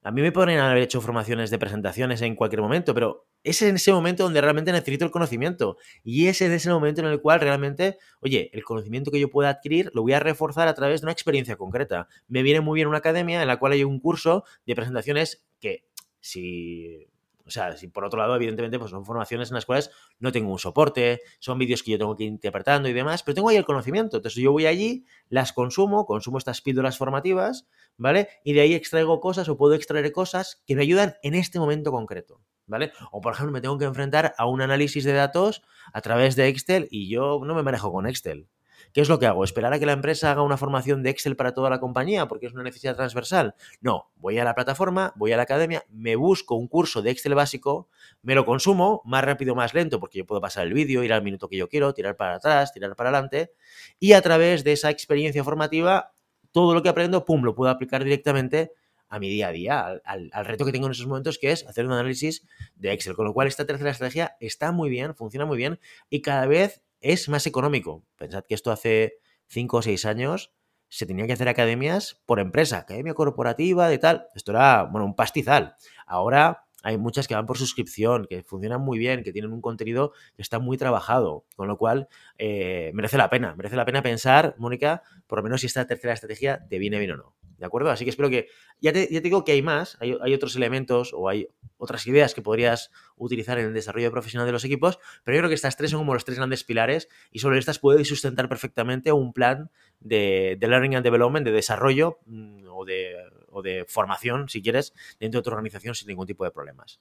a 0.02 0.10
mí 0.10 0.20
me 0.20 0.32
podrían 0.32 0.60
haber 0.60 0.82
hecho 0.82 1.00
formaciones 1.00 1.50
de 1.50 1.58
presentaciones 1.58 2.22
en 2.22 2.34
cualquier 2.34 2.60
momento, 2.60 2.94
pero 2.94 3.28
es 3.44 3.62
en 3.62 3.76
ese 3.76 3.92
momento 3.92 4.22
donde 4.24 4.40
realmente 4.40 4.72
necesito 4.72 5.04
el 5.04 5.10
conocimiento. 5.10 5.76
Y 6.04 6.26
es 6.26 6.40
en 6.40 6.52
ese 6.52 6.70
momento 6.70 7.00
en 7.00 7.08
el 7.08 7.20
cual 7.20 7.40
realmente, 7.40 7.98
oye, 8.20 8.50
el 8.52 8.64
conocimiento 8.64 9.10
que 9.10 9.20
yo 9.20 9.30
pueda 9.30 9.50
adquirir 9.50 9.90
lo 9.94 10.02
voy 10.02 10.12
a 10.12 10.20
reforzar 10.20 10.68
a 10.68 10.74
través 10.74 11.00
de 11.00 11.06
una 11.06 11.12
experiencia 11.12 11.56
concreta. 11.56 12.08
Me 12.28 12.42
viene 12.42 12.60
muy 12.60 12.76
bien 12.76 12.88
una 12.88 12.98
academia 12.98 13.40
en 13.40 13.48
la 13.48 13.58
cual 13.58 13.72
hay 13.72 13.84
un 13.84 14.00
curso 14.00 14.44
de 14.66 14.74
presentaciones 14.74 15.44
que 15.60 15.84
si 16.20 17.08
o 17.46 17.50
sea, 17.50 17.76
si 17.76 17.88
por 17.88 18.04
otro 18.04 18.20
lado, 18.20 18.34
evidentemente, 18.36 18.78
pues 18.78 18.90
son 18.90 19.04
formaciones 19.04 19.50
en 19.50 19.56
las 19.56 19.66
cuales 19.66 19.90
no 20.18 20.32
tengo 20.32 20.52
un 20.52 20.58
soporte, 20.58 21.20
son 21.38 21.58
vídeos 21.58 21.82
que 21.82 21.92
yo 21.92 21.98
tengo 21.98 22.16
que 22.16 22.24
ir 22.24 22.28
interpretando 22.28 22.88
y 22.88 22.92
demás, 22.92 23.22
pero 23.22 23.34
tengo 23.34 23.48
ahí 23.48 23.56
el 23.56 23.64
conocimiento. 23.64 24.16
Entonces 24.16 24.42
yo 24.42 24.52
voy 24.52 24.66
allí, 24.66 25.04
las 25.28 25.52
consumo, 25.52 26.06
consumo 26.06 26.38
estas 26.38 26.60
píldoras 26.60 26.98
formativas, 26.98 27.68
¿vale? 27.96 28.28
Y 28.44 28.52
de 28.52 28.60
ahí 28.60 28.74
extraigo 28.74 29.20
cosas 29.20 29.48
o 29.48 29.56
puedo 29.56 29.74
extraer 29.74 30.10
cosas 30.12 30.62
que 30.66 30.76
me 30.76 30.82
ayudan 30.82 31.16
en 31.22 31.34
este 31.34 31.58
momento 31.58 31.90
concreto, 31.90 32.40
¿vale? 32.72 32.92
O 33.12 33.20
por 33.20 33.34
ejemplo, 33.34 33.52
me 33.52 33.60
tengo 33.60 33.78
que 33.78 33.84
enfrentar 33.84 34.34
a 34.36 34.46
un 34.46 34.60
análisis 34.60 35.04
de 35.04 35.12
datos 35.12 35.62
a 35.92 36.00
través 36.00 36.34
de 36.34 36.48
Excel 36.48 36.88
y 36.90 37.08
yo 37.08 37.40
no 37.44 37.54
me 37.54 37.62
manejo 37.62 37.92
con 37.92 38.06
Excel. 38.06 38.48
¿Qué 38.92 39.00
es 39.00 39.08
lo 39.08 39.18
que 39.18 39.26
hago? 39.26 39.44
¿Esperar 39.44 39.72
a 39.72 39.78
que 39.78 39.86
la 39.86 39.92
empresa 39.92 40.30
haga 40.30 40.42
una 40.42 40.56
formación 40.56 41.02
de 41.02 41.10
Excel 41.10 41.36
para 41.36 41.54
toda 41.54 41.70
la 41.70 41.80
compañía 41.80 42.26
porque 42.26 42.46
es 42.46 42.52
una 42.52 42.62
necesidad 42.62 42.94
transversal? 42.96 43.54
No, 43.80 44.10
voy 44.16 44.38
a 44.38 44.44
la 44.44 44.54
plataforma, 44.54 45.12
voy 45.16 45.32
a 45.32 45.36
la 45.36 45.44
academia, 45.44 45.84
me 45.88 46.16
busco 46.16 46.56
un 46.56 46.68
curso 46.68 47.00
de 47.00 47.10
Excel 47.10 47.34
básico, 47.34 47.88
me 48.22 48.34
lo 48.34 48.44
consumo 48.44 49.00
más 49.04 49.24
rápido, 49.24 49.54
más 49.54 49.72
lento, 49.72 50.00
porque 50.00 50.18
yo 50.18 50.26
puedo 50.26 50.40
pasar 50.40 50.66
el 50.66 50.74
vídeo, 50.74 51.02
ir 51.02 51.12
al 51.12 51.22
minuto 51.22 51.48
que 51.48 51.56
yo 51.56 51.68
quiero, 51.68 51.94
tirar 51.94 52.16
para 52.16 52.34
atrás, 52.34 52.72
tirar 52.72 52.94
para 52.96 53.10
adelante, 53.10 53.52
y 53.98 54.12
a 54.12 54.20
través 54.20 54.64
de 54.64 54.72
esa 54.72 54.90
experiencia 54.90 55.42
formativa, 55.42 56.12
todo 56.50 56.74
lo 56.74 56.82
que 56.82 56.90
aprendo, 56.90 57.24
pum, 57.24 57.42
lo 57.44 57.54
puedo 57.54 57.70
aplicar 57.70 58.04
directamente 58.04 58.72
a 59.12 59.18
mi 59.18 59.28
día 59.28 59.48
a 59.48 59.52
día, 59.52 60.00
al, 60.06 60.30
reto 60.46 60.64
que 60.64 60.72
tengo 60.72 60.86
en 60.86 60.92
esos 60.92 61.06
momentos, 61.06 61.38
que 61.38 61.52
es 61.52 61.66
hacer 61.66 61.84
un 61.84 61.92
análisis 61.92 62.46
de 62.76 62.92
Excel. 62.92 63.14
Con 63.14 63.26
lo 63.26 63.34
cual, 63.34 63.46
esta 63.46 63.66
tercera 63.66 63.90
estrategia 63.90 64.38
está 64.40 64.72
muy 64.72 64.88
bien, 64.88 65.14
funciona 65.14 65.44
muy 65.44 65.58
bien 65.58 65.78
y 66.08 66.22
cada 66.22 66.46
vez 66.46 66.80
es 67.02 67.28
más 67.28 67.46
económico. 67.46 68.06
Pensad 68.16 68.44
que 68.48 68.54
esto 68.54 68.72
hace 68.72 69.18
5 69.48 69.76
o 69.76 69.82
6 69.82 70.06
años 70.06 70.54
se 70.88 71.04
tenía 71.04 71.26
que 71.26 71.34
hacer 71.34 71.46
academias 71.50 72.22
por 72.24 72.40
empresa, 72.40 72.78
academia 72.78 73.12
corporativa, 73.12 73.86
de 73.88 73.98
tal. 73.98 74.28
Esto 74.34 74.52
era, 74.52 74.84
bueno, 74.84 75.04
un 75.04 75.14
pastizal. 75.14 75.76
Ahora 76.06 76.61
hay 76.82 76.98
muchas 76.98 77.28
que 77.28 77.34
van 77.34 77.46
por 77.46 77.58
suscripción, 77.58 78.26
que 78.28 78.42
funcionan 78.42 78.80
muy 78.80 78.98
bien, 78.98 79.22
que 79.22 79.32
tienen 79.32 79.52
un 79.52 79.60
contenido 79.60 80.12
que 80.36 80.42
está 80.42 80.58
muy 80.58 80.76
trabajado, 80.76 81.44
con 81.56 81.68
lo 81.68 81.76
cual 81.76 82.08
eh, 82.38 82.90
merece 82.94 83.16
la 83.16 83.30
pena, 83.30 83.54
merece 83.54 83.76
la 83.76 83.84
pena 83.84 84.02
pensar, 84.02 84.54
Mónica, 84.58 85.02
por 85.26 85.38
lo 85.38 85.42
menos 85.42 85.60
si 85.60 85.66
esta 85.66 85.86
tercera 85.86 86.12
estrategia 86.12 86.66
te 86.68 86.78
viene 86.78 86.98
bien 86.98 87.12
o 87.12 87.16
no. 87.16 87.34
¿De 87.62 87.66
acuerdo? 87.66 87.90
Así 87.90 88.02
que 88.02 88.10
espero 88.10 88.28
que. 88.28 88.48
Ya 88.80 88.92
te, 88.92 89.06
digo 89.06 89.44
que 89.44 89.52
hay 89.52 89.62
más, 89.62 89.96
hay, 90.00 90.34
otros 90.34 90.56
elementos 90.56 91.12
o 91.14 91.28
hay 91.28 91.48
otras 91.78 92.04
ideas 92.08 92.34
que 92.34 92.42
podrías 92.42 92.90
utilizar 93.16 93.56
en 93.60 93.66
el 93.66 93.72
desarrollo 93.72 94.10
profesional 94.10 94.46
de 94.46 94.52
los 94.52 94.64
equipos, 94.64 94.98
pero 95.22 95.36
yo 95.36 95.42
creo 95.42 95.48
que 95.48 95.54
estas 95.54 95.76
tres 95.76 95.92
son 95.92 96.00
como 96.00 96.14
los 96.14 96.24
tres 96.24 96.38
grandes 96.38 96.64
pilares 96.64 97.08
y 97.30 97.38
sobre 97.38 97.60
estas 97.60 97.78
puedes 97.78 98.08
sustentar 98.08 98.48
perfectamente 98.48 99.12
un 99.12 99.32
plan 99.32 99.70
de, 100.00 100.56
de 100.58 100.66
learning 100.66 100.96
and 100.96 101.04
development, 101.04 101.46
de 101.46 101.52
desarrollo 101.52 102.18
mm, 102.26 102.64
o 102.68 102.84
de 102.84 103.14
o 103.52 103.62
de 103.62 103.84
formación, 103.88 104.48
si 104.48 104.62
quieres, 104.62 104.92
dentro 105.20 105.40
de 105.40 105.44
tu 105.44 105.50
organización 105.50 105.94
sin 105.94 106.08
ningún 106.08 106.26
tipo 106.26 106.44
de 106.44 106.50
problemas. 106.50 107.00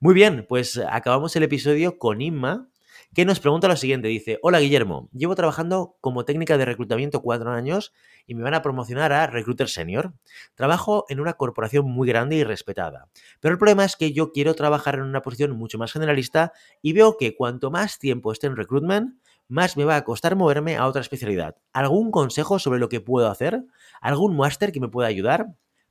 Muy 0.00 0.14
bien, 0.14 0.44
pues 0.48 0.78
acabamos 0.78 1.36
el 1.36 1.44
episodio 1.44 1.98
con 1.98 2.20
Inma, 2.20 2.68
que 3.14 3.24
nos 3.24 3.40
pregunta 3.40 3.68
lo 3.68 3.76
siguiente. 3.76 4.08
Dice, 4.08 4.38
hola 4.42 4.60
Guillermo, 4.60 5.08
llevo 5.12 5.34
trabajando 5.34 5.96
como 6.00 6.24
técnica 6.24 6.58
de 6.58 6.64
reclutamiento 6.64 7.22
cuatro 7.22 7.50
años 7.50 7.92
y 8.26 8.34
me 8.34 8.42
van 8.42 8.54
a 8.54 8.62
promocionar 8.62 9.12
a 9.12 9.26
recruiter 9.26 9.68
senior. 9.68 10.12
Trabajo 10.54 11.06
en 11.08 11.20
una 11.20 11.34
corporación 11.34 11.86
muy 11.90 12.08
grande 12.08 12.36
y 12.36 12.44
respetada, 12.44 13.08
pero 13.40 13.52
el 13.52 13.58
problema 13.58 13.84
es 13.84 13.96
que 13.96 14.12
yo 14.12 14.32
quiero 14.32 14.54
trabajar 14.54 14.96
en 14.96 15.02
una 15.02 15.22
posición 15.22 15.52
mucho 15.52 15.78
más 15.78 15.92
generalista 15.92 16.52
y 16.82 16.92
veo 16.92 17.16
que 17.16 17.36
cuanto 17.36 17.70
más 17.70 17.98
tiempo 17.98 18.32
esté 18.32 18.48
en 18.48 18.56
recruitment, 18.56 19.18
más 19.48 19.76
me 19.76 19.84
va 19.84 19.96
a 19.96 20.04
costar 20.04 20.36
moverme 20.36 20.76
a 20.76 20.86
otra 20.86 21.00
especialidad. 21.00 21.56
¿Algún 21.72 22.10
consejo 22.10 22.58
sobre 22.58 22.80
lo 22.80 22.88
que 22.88 23.00
puedo 23.00 23.30
hacer? 23.30 23.62
¿Algún 24.00 24.36
máster 24.36 24.72
que 24.72 24.80
me 24.80 24.88
pueda 24.88 25.08
ayudar? 25.08 25.46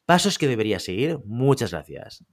Pasos 0.06 0.38
que 0.38 0.48
debería 0.48 0.80
seguir. 0.80 1.20
Muchas 1.26 1.72
gracias. 1.72 2.24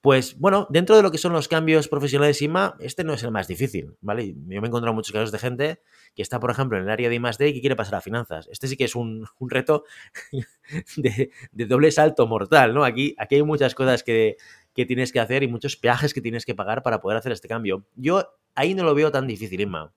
Pues 0.00 0.38
bueno, 0.38 0.68
dentro 0.70 0.96
de 0.96 1.02
lo 1.02 1.10
que 1.10 1.18
son 1.18 1.32
los 1.32 1.48
cambios 1.48 1.88
profesionales 1.88 2.40
IMA, 2.40 2.76
este 2.78 3.02
no 3.02 3.14
es 3.14 3.22
el 3.24 3.32
más 3.32 3.48
difícil, 3.48 3.96
¿vale? 4.00 4.28
Yo 4.28 4.60
me 4.60 4.66
he 4.66 4.68
encontrado 4.68 4.94
muchos 4.94 5.12
casos 5.12 5.32
de 5.32 5.40
gente 5.40 5.80
que 6.14 6.22
está, 6.22 6.38
por 6.38 6.52
ejemplo, 6.52 6.78
en 6.78 6.84
el 6.84 6.90
área 6.90 7.08
de 7.08 7.16
I+.D. 7.16 7.48
y 7.48 7.54
que 7.54 7.60
quiere 7.60 7.74
pasar 7.74 7.96
a 7.96 8.00
finanzas. 8.00 8.48
Este 8.52 8.68
sí 8.68 8.76
que 8.76 8.84
es 8.84 8.94
un, 8.94 9.26
reto 9.40 9.84
de, 10.96 11.30
doble 11.52 11.90
salto 11.90 12.28
mortal, 12.28 12.74
¿no? 12.74 12.84
Aquí, 12.84 13.16
aquí 13.18 13.34
hay 13.34 13.42
muchas 13.42 13.74
cosas 13.74 14.04
que, 14.04 14.36
que 14.72 14.86
tienes 14.86 15.10
que 15.10 15.18
hacer 15.18 15.42
y 15.42 15.48
muchos 15.48 15.76
peajes 15.76 16.14
que 16.14 16.20
tienes 16.20 16.46
que 16.46 16.54
pagar 16.54 16.84
para 16.84 17.00
poder 17.00 17.18
hacer 17.18 17.32
este 17.32 17.48
cambio. 17.48 17.84
Yo 17.96 18.34
ahí 18.54 18.74
no 18.74 18.84
lo 18.84 18.94
veo 18.94 19.10
tan 19.10 19.26
difícil, 19.26 19.60
Inma. 19.60 19.92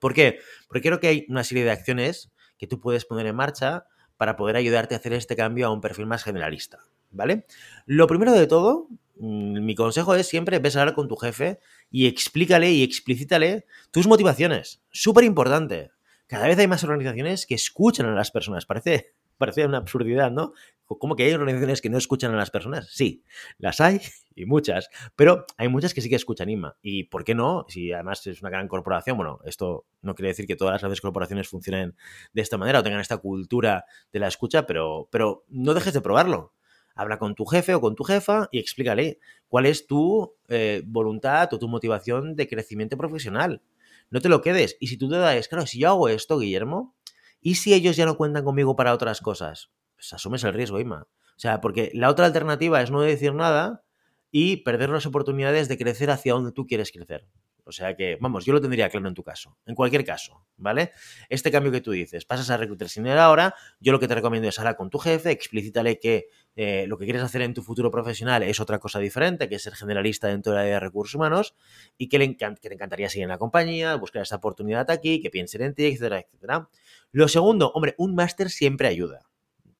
¿Por 0.00 0.14
qué? 0.14 0.40
Porque 0.66 0.82
creo 0.82 0.98
que 0.98 1.06
hay 1.06 1.26
una 1.28 1.44
serie 1.44 1.62
de 1.62 1.70
acciones 1.70 2.32
que 2.58 2.66
tú 2.66 2.80
puedes 2.80 3.04
poner 3.04 3.26
en 3.26 3.36
marcha 3.36 3.86
para 4.16 4.36
poder 4.36 4.56
ayudarte 4.56 4.94
a 4.94 4.98
hacer 4.98 5.12
este 5.12 5.36
cambio 5.36 5.66
a 5.66 5.70
un 5.70 5.80
perfil 5.80 6.06
más 6.06 6.24
generalista, 6.24 6.78
¿vale? 7.10 7.46
Lo 7.86 8.06
primero 8.06 8.32
de 8.32 8.46
todo, 8.46 8.88
mm, 9.16 9.64
mi 9.64 9.74
consejo 9.74 10.14
es 10.14 10.26
siempre 10.26 10.58
ves 10.58 10.76
hablar 10.76 10.94
con 10.94 11.08
tu 11.08 11.16
jefe 11.16 11.58
y 11.90 12.06
explícale 12.06 12.70
y 12.72 12.82
explícitale 12.82 13.66
tus 13.90 14.06
motivaciones. 14.06 14.82
Súper 14.90 15.24
importante. 15.24 15.90
Cada 16.26 16.46
vez 16.46 16.58
hay 16.58 16.66
más 16.66 16.82
organizaciones 16.84 17.46
que 17.46 17.54
escuchan 17.54 18.06
a 18.06 18.14
las 18.14 18.30
personas. 18.30 18.64
Parece 18.64 19.12
parece 19.38 19.66
una 19.66 19.78
absurdidad, 19.78 20.30
¿no? 20.30 20.52
¿Cómo 20.98 21.16
que 21.16 21.24
hay 21.24 21.32
organizaciones 21.32 21.80
que 21.80 21.90
no 21.90 21.98
escuchan 21.98 22.32
a 22.34 22.36
las 22.36 22.50
personas? 22.50 22.88
Sí, 22.90 23.24
las 23.58 23.80
hay 23.80 24.00
y 24.34 24.46
muchas, 24.46 24.88
pero 25.16 25.46
hay 25.56 25.68
muchas 25.68 25.94
que 25.94 26.00
sí 26.00 26.08
que 26.08 26.16
escuchan 26.16 26.48
IMA. 26.48 26.76
¿Y 26.82 27.04
por 27.04 27.24
qué 27.24 27.34
no? 27.34 27.64
Si 27.68 27.92
además 27.92 28.26
es 28.26 28.40
una 28.40 28.50
gran 28.50 28.68
corporación, 28.68 29.16
bueno, 29.16 29.40
esto 29.44 29.86
no 30.00 30.14
quiere 30.14 30.28
decir 30.28 30.46
que 30.46 30.56
todas 30.56 30.72
las 30.72 30.82
grandes 30.82 31.00
corporaciones 31.00 31.48
funcionen 31.48 31.96
de 32.32 32.42
esta 32.42 32.58
manera 32.58 32.80
o 32.80 32.82
tengan 32.82 33.00
esta 33.00 33.18
cultura 33.18 33.84
de 34.12 34.18
la 34.18 34.28
escucha, 34.28 34.66
pero, 34.66 35.08
pero 35.10 35.44
no 35.48 35.74
dejes 35.74 35.94
de 35.94 36.00
probarlo. 36.00 36.52
Habla 36.94 37.18
con 37.18 37.34
tu 37.34 37.46
jefe 37.46 37.74
o 37.74 37.80
con 37.80 37.94
tu 37.94 38.04
jefa 38.04 38.48
y 38.52 38.58
explícale 38.58 39.18
cuál 39.48 39.64
es 39.66 39.86
tu 39.86 40.34
eh, 40.48 40.82
voluntad 40.84 41.52
o 41.52 41.58
tu 41.58 41.68
motivación 41.68 42.36
de 42.36 42.48
crecimiento 42.48 42.98
profesional. 42.98 43.62
No 44.10 44.20
te 44.20 44.28
lo 44.28 44.42
quedes. 44.42 44.76
Y 44.78 44.88
si 44.88 44.98
tú 44.98 45.08
te 45.08 45.16
das, 45.16 45.48
claro, 45.48 45.66
si 45.66 45.78
yo 45.78 45.88
hago 45.88 46.08
esto, 46.10 46.38
Guillermo, 46.38 46.94
¿Y 47.42 47.56
si 47.56 47.74
ellos 47.74 47.96
ya 47.96 48.06
no 48.06 48.16
cuentan 48.16 48.44
conmigo 48.44 48.76
para 48.76 48.94
otras 48.94 49.20
cosas? 49.20 49.70
Pues 49.96 50.12
asumes 50.14 50.44
el 50.44 50.54
riesgo, 50.54 50.80
Ima. 50.80 51.02
O 51.02 51.38
sea, 51.42 51.60
porque 51.60 51.90
la 51.92 52.08
otra 52.08 52.24
alternativa 52.26 52.80
es 52.80 52.90
no 52.90 53.02
decir 53.02 53.34
nada 53.34 53.84
y 54.30 54.58
perder 54.58 54.90
las 54.90 55.06
oportunidades 55.06 55.68
de 55.68 55.76
crecer 55.76 56.10
hacia 56.10 56.34
donde 56.34 56.52
tú 56.52 56.66
quieres 56.66 56.92
crecer. 56.92 57.26
O 57.72 57.74
sea 57.74 57.94
que, 57.94 58.16
vamos, 58.20 58.44
yo 58.44 58.52
lo 58.52 58.60
tendría 58.60 58.88
claro 58.88 59.08
en 59.08 59.14
tu 59.14 59.22
caso. 59.22 59.56
En 59.66 59.74
cualquier 59.74 60.04
caso, 60.04 60.44
¿vale? 60.56 60.92
Este 61.28 61.50
cambio 61.50 61.72
que 61.72 61.80
tú 61.80 61.90
dices, 61.90 62.24
pasas 62.24 62.50
a 62.50 62.56
Recruiter 62.56 62.88
Senior 62.88 63.18
ahora, 63.18 63.54
yo 63.80 63.92
lo 63.92 64.00
que 64.00 64.08
te 64.08 64.14
recomiendo 64.14 64.48
es 64.48 64.58
hablar 64.58 64.76
con 64.76 64.90
tu 64.90 64.98
jefe, 64.98 65.30
explícitale 65.30 65.98
que 65.98 66.28
eh, 66.56 66.86
lo 66.86 66.98
que 66.98 67.04
quieres 67.04 67.22
hacer 67.22 67.42
en 67.42 67.54
tu 67.54 67.62
futuro 67.62 67.90
profesional 67.90 68.42
es 68.42 68.60
otra 68.60 68.78
cosa 68.78 68.98
diferente, 68.98 69.48
que 69.48 69.54
es 69.54 69.62
ser 69.62 69.74
generalista 69.74 70.28
dentro 70.28 70.52
de 70.52 70.62
de 70.62 70.80
recursos 70.80 71.14
humanos 71.14 71.54
y 71.98 72.08
que 72.08 72.18
le, 72.18 72.24
encantaría 72.24 73.08
seguir 73.08 73.24
en 73.24 73.30
la 73.30 73.38
compañía, 73.38 73.94
buscar 73.96 74.22
esa 74.22 74.36
oportunidad 74.36 74.90
aquí, 74.90 75.20
que 75.20 75.30
piensen 75.30 75.62
en 75.62 75.74
ti, 75.74 75.86
etcétera, 75.86 76.20
etcétera. 76.20 76.68
Lo 77.10 77.28
segundo, 77.28 77.70
hombre, 77.74 77.94
un 77.98 78.14
máster 78.14 78.50
siempre 78.50 78.88
ayuda. 78.88 79.28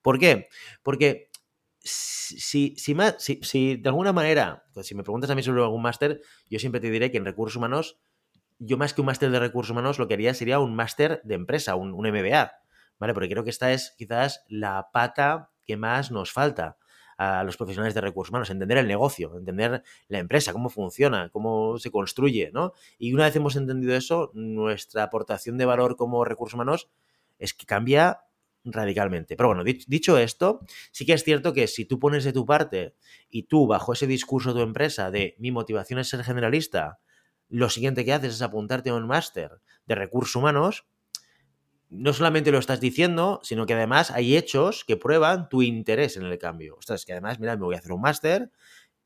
¿Por 0.02 0.18
qué? 0.18 0.48
Porque 0.83 1.31
si, 1.84 2.76
si, 2.76 2.96
si, 3.42 3.76
de 3.76 3.88
alguna 3.88 4.12
manera, 4.12 4.64
pues 4.72 4.86
si 4.86 4.94
me 4.94 5.02
preguntas 5.02 5.30
a 5.30 5.34
mí 5.34 5.42
sobre 5.42 5.62
algún 5.62 5.82
máster, 5.82 6.20
yo 6.48 6.58
siempre 6.58 6.80
te 6.80 6.90
diré 6.90 7.10
que 7.10 7.18
en 7.18 7.24
recursos 7.24 7.56
humanos, 7.56 7.98
yo 8.58 8.76
más 8.78 8.94
que 8.94 9.00
un 9.00 9.06
máster 9.06 9.30
de 9.30 9.40
recursos 9.40 9.72
humanos, 9.72 9.98
lo 9.98 10.06
que 10.06 10.14
haría 10.14 10.34
sería 10.34 10.60
un 10.60 10.74
máster 10.74 11.20
de 11.24 11.34
empresa, 11.34 11.74
un, 11.74 11.92
un, 11.92 12.08
MBA, 12.08 12.52
¿vale? 12.98 13.14
Porque 13.14 13.28
creo 13.28 13.42
que 13.44 13.50
esta 13.50 13.72
es 13.72 13.94
quizás 13.98 14.44
la 14.48 14.90
pata 14.92 15.50
que 15.66 15.76
más 15.76 16.10
nos 16.10 16.32
falta 16.32 16.78
a 17.18 17.44
los 17.44 17.56
profesionales 17.56 17.94
de 17.94 18.00
recursos 18.00 18.30
humanos, 18.30 18.50
entender 18.50 18.78
el 18.78 18.88
negocio, 18.88 19.36
entender 19.36 19.82
la 20.08 20.18
empresa, 20.18 20.52
cómo 20.52 20.70
funciona, 20.70 21.28
cómo 21.30 21.78
se 21.78 21.90
construye, 21.90 22.50
¿no? 22.52 22.72
Y 22.98 23.12
una 23.12 23.24
vez 23.24 23.36
hemos 23.36 23.56
entendido 23.56 23.94
eso, 23.94 24.30
nuestra 24.34 25.04
aportación 25.04 25.58
de 25.58 25.64
valor 25.64 25.96
como 25.96 26.24
recursos 26.24 26.54
humanos 26.54 26.88
es 27.38 27.54
que 27.54 27.66
cambia 27.66 28.20
radicalmente. 28.64 29.37
Pero 29.37 29.48
bueno, 29.48 29.64
dicho 29.64 30.18
esto, 30.18 30.61
sí 30.90 31.05
que 31.07 31.12
es 31.12 31.25
cierto 31.25 31.53
que 31.53 31.66
si 31.66 31.85
tú 31.85 31.98
pones 31.98 32.25
de 32.25 32.33
tu 32.33 32.46
parte 32.46 32.94
y 33.31 33.44
tú 33.44 33.66
bajo 33.66 33.92
ese 33.92 34.07
discurso 34.07 34.51
de 34.51 34.61
tu 34.61 34.62
empresa 34.62 35.11
de 35.11 35.37
mi 35.38 35.51
motivación 35.51 35.98
es 35.98 36.09
ser 36.09 36.22
generalista, 36.25 37.01
lo 37.48 37.68
siguiente 37.68 38.05
que 38.05 38.12
haces 38.12 38.35
es 38.35 38.42
apuntarte 38.42 38.90
a 38.90 38.94
un 38.94 39.07
máster 39.07 39.61
de 39.87 39.94
recursos 39.94 40.37
humanos, 40.37 40.87
no 41.90 42.14
solamente 42.14 42.51
lo 42.51 42.59
estás 42.59 42.81
diciendo, 42.81 43.40
sino 43.42 43.66
que 43.66 43.75
además 43.75 44.11
hay 44.11 44.38
hechos 44.38 44.85
que 44.87 44.96
prueban 44.96 45.51
tu 45.51 45.61
interés 45.61 46.16
en 46.16 46.22
el 46.22 46.38
cambio. 46.38 46.77
Ostras, 46.79 47.05
que 47.05 47.12
además, 47.12 47.38
mira, 47.38 47.55
me 47.57 47.64
voy 47.64 47.75
a 47.75 47.79
hacer 47.79 47.92
un 47.92 48.01
máster 48.01 48.51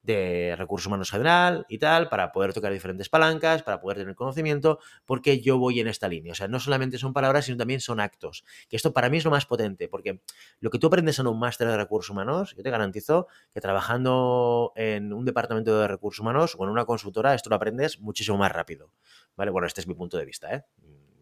de 0.07 0.55
recursos 0.57 0.87
humanos 0.87 1.11
general 1.11 1.67
y 1.69 1.79
tal, 1.79 2.09
para 2.09 2.31
poder 2.31 2.53
tocar 2.53 2.73
diferentes 2.73 3.09
palancas, 3.09 3.63
para 3.65 3.81
poder 3.81 3.99
tener 3.99 4.15
conocimiento, 4.15 4.79
porque 5.05 5.41
yo 5.41 5.59
voy 5.59 5.81
en 5.81 5.89
esta 5.89 6.07
línea. 6.09 6.33
O 6.33 6.35
sea, 6.35 6.47
no 6.47 6.61
solamente 6.61 6.97
son 6.97 7.13
palabras, 7.13 7.47
sino 7.47 7.59
también 7.59 7.81
son 7.81 7.99
actos. 7.99 8.45
Que 8.69 8.77
esto 8.77 8.93
para 8.93 9.11
mí 9.11 9.19
es 9.19 9.25
lo 9.25 9.33
más 9.33 9.47
potente, 9.47 9.89
porque 9.89 10.21
lo 10.61 10.71
que 10.71 10.79
tú 10.79 10.87
aprendes 10.87 11.19
en 11.19 11.27
un 11.27 11.39
máster 11.39 11.67
de 11.69 11.77
recursos 11.77 12.11
humanos, 12.11 12.55
yo 12.57 12.63
te 12.63 12.71
garantizo 12.71 13.27
que 13.53 13.61
trabajando 13.61 14.73
en 14.77 15.13
un 15.13 15.25
departamento 15.25 15.79
de 15.81 15.89
recursos 15.89 16.21
humanos 16.21 16.55
o 16.57 16.65
en 16.65 16.71
una 16.71 16.85
consultora, 16.85 17.35
esto 17.35 17.51
lo 17.51 17.57
aprendes 17.57 18.01
muchísimo 18.01 18.39
más 18.39 18.53
rápido. 18.53 18.93
¿Vale? 19.37 19.51
Bueno, 19.51 19.67
este 19.67 19.81
es 19.81 19.89
mi 19.89 19.95
punto 19.95 20.17
de 20.17 20.25
vista, 20.25 20.55
¿eh? 20.55 20.65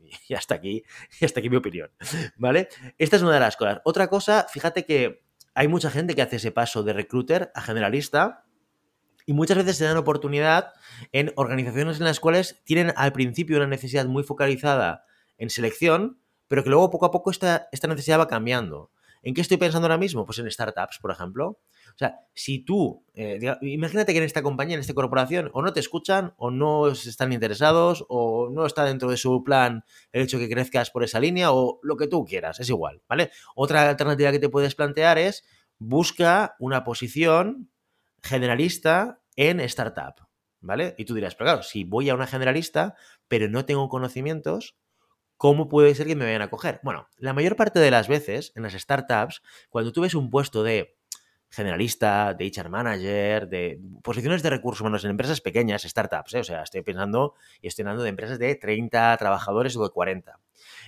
Y 0.28 0.34
hasta 0.34 0.54
aquí, 0.54 0.84
y 1.20 1.24
hasta 1.24 1.40
aquí 1.40 1.48
mi 1.48 1.56
opinión. 1.56 1.90
¿Vale? 2.36 2.68
Esta 2.98 3.16
es 3.16 3.22
una 3.22 3.32
de 3.32 3.40
las 3.40 3.56
cosas. 3.56 3.80
Otra 3.84 4.08
cosa, 4.08 4.46
fíjate 4.48 4.84
que 4.84 5.24
hay 5.54 5.68
mucha 5.68 5.90
gente 5.90 6.14
que 6.14 6.22
hace 6.22 6.36
ese 6.36 6.50
paso 6.50 6.82
de 6.82 6.92
recruiter 6.92 7.50
a 7.54 7.62
generalista 7.62 8.43
y 9.26 9.32
muchas 9.32 9.56
veces 9.56 9.76
se 9.76 9.84
dan 9.84 9.96
oportunidad 9.96 10.72
en 11.12 11.32
organizaciones 11.36 11.98
en 11.98 12.04
las 12.04 12.20
cuales 12.20 12.62
tienen 12.64 12.92
al 12.96 13.12
principio 13.12 13.56
una 13.56 13.66
necesidad 13.66 14.06
muy 14.06 14.22
focalizada 14.22 15.04
en 15.38 15.50
selección, 15.50 16.20
pero 16.48 16.62
que 16.62 16.70
luego 16.70 16.90
poco 16.90 17.06
a 17.06 17.10
poco 17.10 17.30
esta, 17.30 17.68
esta 17.72 17.88
necesidad 17.88 18.18
va 18.18 18.28
cambiando. 18.28 18.90
¿En 19.24 19.32
qué 19.32 19.40
estoy 19.40 19.56
pensando 19.56 19.86
ahora 19.86 19.96
mismo? 19.96 20.26
Pues 20.26 20.38
en 20.38 20.50
startups, 20.50 20.98
por 21.00 21.10
ejemplo. 21.10 21.58
O 21.94 21.98
sea, 21.98 22.20
si 22.34 22.58
tú, 22.58 23.04
eh, 23.14 23.38
imagínate 23.62 24.12
que 24.12 24.18
en 24.18 24.24
esta 24.24 24.42
compañía, 24.42 24.74
en 24.74 24.80
esta 24.80 24.92
corporación, 24.92 25.50
o 25.54 25.62
no 25.62 25.72
te 25.72 25.80
escuchan, 25.80 26.34
o 26.36 26.50
no 26.50 26.88
están 26.88 27.32
interesados, 27.32 28.04
o 28.10 28.50
no 28.50 28.66
está 28.66 28.84
dentro 28.84 29.10
de 29.10 29.16
su 29.16 29.42
plan 29.42 29.84
el 30.12 30.22
hecho 30.22 30.38
de 30.38 30.46
que 30.46 30.54
crezcas 30.54 30.90
por 30.90 31.04
esa 31.04 31.20
línea, 31.20 31.52
o 31.52 31.80
lo 31.82 31.96
que 31.96 32.06
tú 32.06 32.26
quieras, 32.26 32.60
es 32.60 32.68
igual, 32.68 33.00
¿vale? 33.08 33.30
Otra 33.54 33.88
alternativa 33.88 34.30
que 34.30 34.38
te 34.38 34.50
puedes 34.50 34.74
plantear 34.74 35.16
es 35.16 35.44
busca 35.78 36.54
una 36.58 36.84
posición 36.84 37.70
generalista 38.24 39.20
en 39.36 39.60
startup, 39.60 40.26
¿vale? 40.60 40.94
Y 40.96 41.04
tú 41.04 41.14
dirás, 41.14 41.34
pero 41.34 41.48
claro, 41.48 41.62
si 41.62 41.84
voy 41.84 42.08
a 42.08 42.14
una 42.14 42.26
generalista, 42.26 42.96
pero 43.28 43.48
no 43.48 43.66
tengo 43.66 43.88
conocimientos, 43.90 44.76
¿cómo 45.36 45.68
puede 45.68 45.94
ser 45.94 46.06
que 46.06 46.16
me 46.16 46.24
vayan 46.24 46.42
a 46.42 46.48
coger? 46.48 46.80
Bueno, 46.82 47.06
la 47.18 47.34
mayor 47.34 47.54
parte 47.54 47.80
de 47.80 47.90
las 47.90 48.08
veces 48.08 48.52
en 48.54 48.62
las 48.62 48.72
startups, 48.72 49.42
cuando 49.68 49.92
tú 49.92 50.00
ves 50.00 50.14
un 50.14 50.30
puesto 50.30 50.62
de 50.62 50.96
generalista, 51.50 52.32
de 52.32 52.46
HR 52.46 52.70
manager, 52.70 53.48
de 53.48 53.78
posiciones 54.02 54.42
de 54.42 54.50
recursos 54.50 54.80
humanos 54.80 55.04
en 55.04 55.10
empresas 55.10 55.42
pequeñas, 55.42 55.82
startups, 55.82 56.34
¿eh? 56.34 56.40
o 56.40 56.44
sea, 56.44 56.62
estoy 56.62 56.80
pensando 56.82 57.34
y 57.60 57.68
estoy 57.68 57.82
hablando 57.82 58.02
de 58.02 58.08
empresas 58.08 58.38
de 58.38 58.54
30 58.54 59.16
trabajadores 59.18 59.76
o 59.76 59.82
de 59.84 59.90
40. 59.90 60.40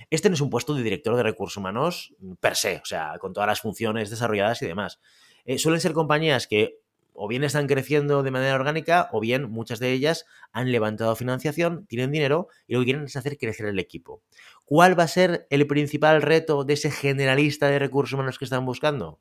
Este 0.09 0.27
no 0.29 0.33
es 0.33 0.41
un 0.41 0.49
puesto 0.49 0.73
de 0.73 0.81
director 0.81 1.15
de 1.15 1.23
recursos 1.23 1.57
humanos 1.57 2.15
per 2.39 2.55
se, 2.55 2.77
o 2.77 2.85
sea, 2.85 3.17
con 3.19 3.31
todas 3.31 3.47
las 3.47 3.61
funciones 3.61 4.09
desarrolladas 4.09 4.61
y 4.63 4.65
demás. 4.65 4.99
Eh, 5.45 5.59
suelen 5.59 5.79
ser 5.79 5.93
compañías 5.93 6.47
que 6.47 6.81
o 7.19 7.27
bien 7.27 7.43
están 7.43 7.65
creciendo 7.65 8.21
de 8.21 8.29
manera 8.29 8.53
orgánica 8.53 9.09
o 9.11 9.19
bien 9.19 9.49
muchas 9.49 9.79
de 9.79 9.91
ellas 9.91 10.25
han 10.51 10.71
levantado 10.71 11.15
financiación, 11.15 11.87
tienen 11.87 12.11
dinero 12.11 12.47
y 12.67 12.73
lo 12.73 12.79
que 12.79 12.85
quieren 12.85 13.05
es 13.05 13.15
hacer 13.15 13.39
crecer 13.39 13.65
el 13.65 13.79
equipo. 13.79 14.21
¿Cuál 14.65 14.97
va 14.97 15.03
a 15.03 15.07
ser 15.07 15.47
el 15.49 15.65
principal 15.65 16.21
reto 16.21 16.63
de 16.63 16.73
ese 16.73 16.91
generalista 16.91 17.69
de 17.69 17.79
recursos 17.79 18.13
humanos 18.13 18.37
que 18.37 18.45
están 18.45 18.65
buscando? 18.65 19.19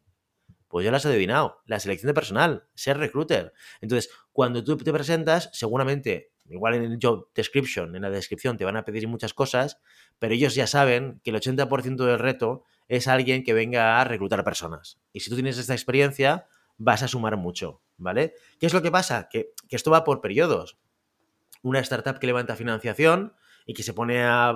Pues 0.69 0.85
ya 0.85 0.91
lo 0.91 0.99
has 0.99 1.07
adivinado, 1.07 1.63
la 1.65 1.81
selección 1.81 2.09
de 2.09 2.15
personal, 2.15 2.65
ser 2.75 2.99
recruiter. 2.99 3.55
Entonces, 3.81 4.11
cuando 4.31 4.63
tú 4.63 4.77
te 4.77 4.93
presentas, 4.93 5.49
seguramente, 5.55 6.33
igual 6.51 6.75
en 6.75 6.85
el 6.85 6.99
job 7.01 7.31
description, 7.35 7.97
en 7.97 8.03
la 8.03 8.11
descripción, 8.11 8.59
te 8.59 8.67
van 8.67 8.77
a 8.77 8.85
pedir 8.85 9.09
muchas 9.09 9.33
cosas, 9.33 9.81
pero 10.19 10.35
ellos 10.35 10.55
ya 10.55 10.67
saben 10.67 11.23
que 11.25 11.31
el 11.31 11.37
80% 11.37 12.05
del 12.05 12.19
reto 12.19 12.65
es 12.89 13.09
alguien 13.09 13.43
que 13.43 13.55
venga 13.55 14.01
a 14.01 14.05
reclutar 14.05 14.45
personas. 14.45 15.01
Y 15.13 15.21
si 15.21 15.31
tú 15.31 15.37
tienes 15.37 15.57
esta 15.57 15.73
experiencia, 15.73 16.47
vas 16.79 17.03
a 17.03 17.09
sumar 17.09 17.37
mucho, 17.37 17.83
¿vale? 17.97 18.35
¿Qué 18.59 18.67
es 18.67 18.75
lo 18.75 18.83
que 18.83 18.91
pasa? 18.91 19.29
Que, 19.31 19.53
esto 19.71 19.91
va 19.91 20.05
por 20.05 20.21
periodos. 20.21 20.79
Una 21.63 21.81
startup 21.81 22.19
que 22.19 22.27
levanta 22.27 22.57
financiación 22.57 23.35
y 23.67 23.75
que 23.75 23.83
se 23.83 23.93
pone 23.93 24.23
a, 24.23 24.55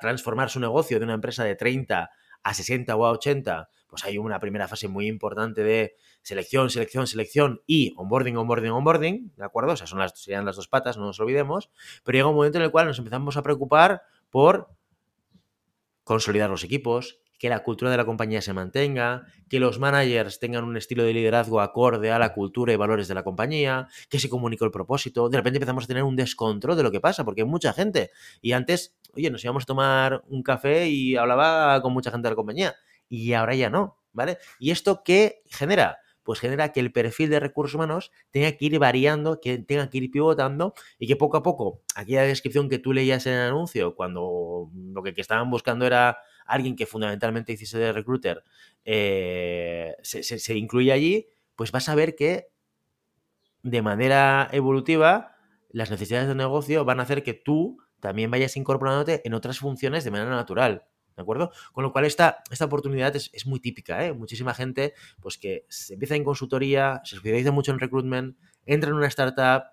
transformar 0.00 0.50
su 0.50 0.60
negocio 0.60 0.98
de 0.98 1.04
una 1.04 1.14
empresa 1.14 1.44
de 1.44 1.54
30 1.54 2.10
a 2.42 2.54
60 2.54 2.96
o 2.96 3.06
a 3.06 3.12
80, 3.12 3.68
pues 3.86 4.04
hay 4.04 4.18
una 4.18 4.40
primera 4.40 4.66
fase 4.66 4.88
muy 4.88 5.06
importante 5.06 5.62
de 5.62 5.94
selección, 6.22 6.70
selección, 6.70 7.06
selección 7.06 7.62
y 7.66 7.94
onboarding, 7.96 8.36
onboarding, 8.36 8.72
onboarding, 8.72 9.32
¿de 9.36 9.44
acuerdo? 9.44 9.72
O 9.72 9.76
sea, 9.76 9.86
son 9.86 10.00
las, 10.00 10.20
serían 10.20 10.44
las 10.44 10.56
dos 10.56 10.66
patas, 10.66 10.96
no 10.96 11.04
nos 11.04 11.20
olvidemos, 11.20 11.70
pero 12.02 12.16
llega 12.16 12.28
un 12.28 12.34
momento 12.34 12.58
en 12.58 12.64
el 12.64 12.72
cual 12.72 12.86
nos 12.86 12.98
empezamos 12.98 13.36
a 13.36 13.42
preocupar 13.42 14.02
por 14.30 14.70
consolidar 16.02 16.50
los 16.50 16.64
equipos, 16.64 17.21
que 17.42 17.48
la 17.48 17.64
cultura 17.64 17.90
de 17.90 17.96
la 17.96 18.04
compañía 18.04 18.40
se 18.40 18.52
mantenga, 18.52 19.26
que 19.48 19.58
los 19.58 19.80
managers 19.80 20.38
tengan 20.38 20.62
un 20.62 20.76
estilo 20.76 21.02
de 21.02 21.12
liderazgo 21.12 21.60
acorde 21.60 22.12
a 22.12 22.18
la 22.20 22.32
cultura 22.34 22.72
y 22.72 22.76
valores 22.76 23.08
de 23.08 23.14
la 23.14 23.24
compañía, 23.24 23.88
que 24.08 24.20
se 24.20 24.28
comunique 24.28 24.64
el 24.64 24.70
propósito. 24.70 25.28
De 25.28 25.38
repente 25.38 25.56
empezamos 25.56 25.82
a 25.82 25.86
tener 25.88 26.04
un 26.04 26.14
descontrol 26.14 26.76
de 26.76 26.84
lo 26.84 26.92
que 26.92 27.00
pasa, 27.00 27.24
porque 27.24 27.40
hay 27.40 27.48
mucha 27.48 27.72
gente. 27.72 28.12
Y 28.42 28.52
antes, 28.52 28.94
oye, 29.16 29.28
nos 29.28 29.42
íbamos 29.42 29.64
a 29.64 29.66
tomar 29.66 30.22
un 30.28 30.44
café 30.44 30.88
y 30.88 31.16
hablaba 31.16 31.82
con 31.82 31.92
mucha 31.92 32.12
gente 32.12 32.28
de 32.28 32.30
la 32.30 32.36
compañía. 32.36 32.76
Y 33.08 33.32
ahora 33.32 33.56
ya 33.56 33.70
no, 33.70 33.98
¿vale? 34.12 34.38
¿Y 34.60 34.70
esto 34.70 35.02
qué 35.04 35.42
genera? 35.50 35.98
pues 36.22 36.38
genera 36.38 36.70
que 36.70 36.78
el 36.78 36.92
perfil 36.92 37.30
de 37.30 37.40
recursos 37.40 37.74
humanos 37.74 38.12
tenga 38.30 38.52
que 38.52 38.66
ir 38.66 38.78
variando, 38.78 39.40
que 39.40 39.58
tenga 39.58 39.90
que 39.90 39.98
ir 39.98 40.08
pivotando 40.12 40.74
y 40.96 41.08
que 41.08 41.16
poco 41.16 41.36
a 41.36 41.42
poco, 41.42 41.82
aquella 41.96 42.22
descripción 42.22 42.68
que 42.68 42.78
tú 42.78 42.92
leías 42.92 43.26
en 43.26 43.32
el 43.32 43.48
anuncio, 43.48 43.96
cuando 43.96 44.70
lo 44.72 45.02
que 45.02 45.12
estaban 45.16 45.50
buscando 45.50 45.84
era 45.84 46.18
alguien 46.46 46.76
que 46.76 46.86
fundamentalmente 46.86 47.52
hiciese 47.52 47.78
de 47.78 47.92
recruiter 47.92 48.44
eh, 48.84 49.94
se, 50.02 50.54
incluye 50.56 50.92
allí, 50.92 51.28
pues 51.56 51.72
vas 51.72 51.88
a 51.88 51.94
ver 51.94 52.14
que 52.14 52.48
de 53.62 53.82
manera 53.82 54.48
evolutiva 54.52 55.36
las 55.70 55.90
necesidades 55.90 56.28
del 56.28 56.36
negocio 56.36 56.84
van 56.84 57.00
a 57.00 57.04
hacer 57.04 57.22
que 57.22 57.34
tú 57.34 57.78
también 58.00 58.30
vayas 58.30 58.56
incorporándote 58.56 59.22
en 59.24 59.34
otras 59.34 59.58
funciones 59.58 60.04
de 60.04 60.10
manera 60.10 60.30
natural. 60.30 60.84
¿De 61.16 61.22
acuerdo? 61.22 61.52
Con 61.72 61.84
lo 61.84 61.92
cual 61.92 62.06
esta, 62.06 62.42
esta 62.50 62.64
oportunidad 62.64 63.14
es, 63.14 63.46
muy 63.46 63.60
típica, 63.60 64.04
¿eh? 64.04 64.14
Muchísima 64.14 64.54
gente 64.54 64.94
pues 65.20 65.36
que 65.36 65.66
se 65.68 65.94
empieza 65.94 66.16
en 66.16 66.24
consultoría, 66.24 67.02
se 67.04 67.16
especializa 67.16 67.52
mucho 67.52 67.70
en 67.70 67.78
recruitment, 67.78 68.36
entra 68.64 68.90
en 68.90 68.96
una 68.96 69.08
startup, 69.08 69.64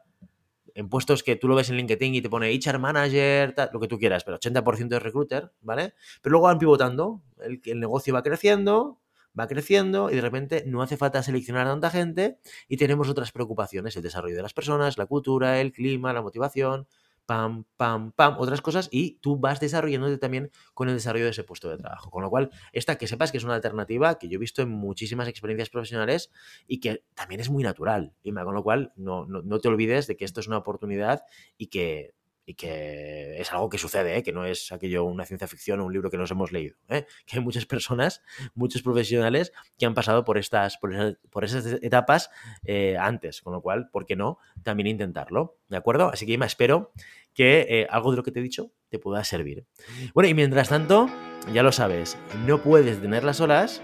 en 0.76 0.90
puestos 0.90 1.24
que 1.24 1.36
tú 1.36 1.48
lo 1.48 1.56
ves 1.56 1.70
en 1.70 1.78
LinkedIn 1.78 2.16
y 2.16 2.22
te 2.22 2.30
pone 2.30 2.52
HR 2.54 2.80
manager, 2.80 3.56
lo 3.72 3.80
que 3.80 3.88
tú 3.88 3.98
quieras, 3.98 4.24
pero 4.24 4.38
80% 4.40 4.88
de 4.88 5.00
recruiter, 5.00 5.52
¿vale? 5.62 5.94
Pero 6.22 6.32
luego 6.32 6.48
van 6.48 6.60
pivotando, 6.60 7.22
el, 7.42 7.62
el 7.66 7.80
negocio 7.80 8.14
va 8.14 8.24
creciendo, 8.24 9.00
va 9.38 9.48
creciendo 9.48 10.10
y 10.12 10.16
de 10.16 10.22
repente 10.22 10.64
no 10.66 10.82
hace 10.82 10.98
falta 10.98 11.24
seleccionar 11.24 11.68
a 11.68 11.72
tanta 11.72 11.90
gente 11.90 12.40
y 12.68 12.78
tenemos 12.78 13.10
otras 13.10 13.32
preocupaciones, 13.32 13.96
el 13.96 14.04
desarrollo 14.04 14.36
de 14.36 14.42
las 14.42 14.54
personas, 14.54 14.98
la 14.98 15.06
cultura, 15.06 15.62
el 15.62 15.72
clima, 15.72 16.14
la 16.14 16.22
motivación, 16.22 16.88
pam, 17.30 17.66
pam, 17.78 18.12
pam, 18.14 18.38
otras 18.40 18.60
cosas 18.60 18.90
y 18.92 19.20
tú 19.20 19.38
vas 19.38 19.60
desarrollándote 19.60 20.18
también 20.18 20.50
con 20.74 20.90
el 20.90 20.96
desarrollo 20.96 21.26
de 21.26 21.30
ese 21.30 21.44
puesto 21.44 21.70
de 21.70 21.78
trabajo. 21.78 22.10
Con 22.10 22.24
lo 22.24 22.30
cual, 22.32 22.50
esta 22.74 22.98
que 22.98 23.06
sepas 23.06 23.32
que 23.32 23.38
es 23.38 23.44
una 23.44 23.54
alternativa 23.54 24.18
que 24.18 24.28
yo 24.30 24.38
he 24.38 24.40
visto 24.40 24.64
en 24.64 24.70
muchísimas 24.70 25.28
experiencias 25.28 25.70
profesionales 25.70 26.32
y 26.66 26.80
que 26.80 27.04
también 27.14 27.40
es 27.40 27.52
muy 27.52 27.62
natural. 27.62 28.16
Y 28.24 28.32
con 28.32 28.56
lo 28.56 28.64
cual, 28.64 28.94
no, 28.96 29.28
no 29.28 29.60
te 29.60 29.68
olvides 29.68 30.08
de 30.08 30.18
que 30.18 30.26
esto 30.26 30.40
es 30.40 30.48
una 30.48 30.58
oportunidad 30.58 31.22
y 31.56 31.68
que 31.68 32.16
y 32.50 32.56
que 32.56 33.40
es 33.40 33.52
algo 33.52 33.70
que 33.70 33.78
sucede, 33.78 34.18
¿eh? 34.18 34.24
que 34.24 34.32
no 34.32 34.44
es 34.44 34.72
aquello 34.72 35.04
una 35.04 35.24
ciencia 35.24 35.48
ficción 35.48 35.82
o 35.82 35.86
un 35.86 35.94
libro 35.94 36.10
que 36.10 36.18
nos 36.18 36.32
hemos 36.32 36.52
leído, 36.52 36.78
¿eh? 36.90 37.06
que 37.28 37.38
hay 37.38 37.44
muchas 37.44 37.68
personas, 37.68 38.24
muchos 38.56 38.82
profesionales 38.82 39.54
que 39.78 39.86
han 39.86 39.94
pasado 39.94 40.26
por 40.26 40.40
estas, 40.40 40.80
por 40.80 41.44
esas, 41.44 41.66
etapas 41.84 42.32
eh, 42.64 42.98
antes, 43.00 43.44
con 43.44 43.54
lo 43.54 43.62
cual, 43.62 43.92
¿por 43.92 44.08
qué 44.08 44.16
no? 44.16 44.40
También 44.64 44.88
intentarlo, 44.88 45.60
¿de 45.68 45.78
acuerdo? 45.78 46.10
Así 46.12 46.26
que 46.26 46.40
me 46.40 46.48
espero 46.48 46.92
que 47.36 47.86
algo 47.92 48.10
de 48.10 48.18
lo 48.18 48.24
que 48.24 48.32
te 48.32 48.40
he 48.40 48.44
dicho 48.44 48.72
te 48.90 48.98
pueda 48.98 49.24
servir. 49.24 49.68
Bueno, 50.16 50.28
y 50.28 50.34
mientras 50.34 50.70
tanto, 50.70 51.08
ya 51.54 51.62
lo 51.62 51.72
sabes, 51.72 52.18
no 52.48 52.64
puedes 52.64 53.00
tener 53.00 53.24
las 53.24 53.40
olas 53.42 53.84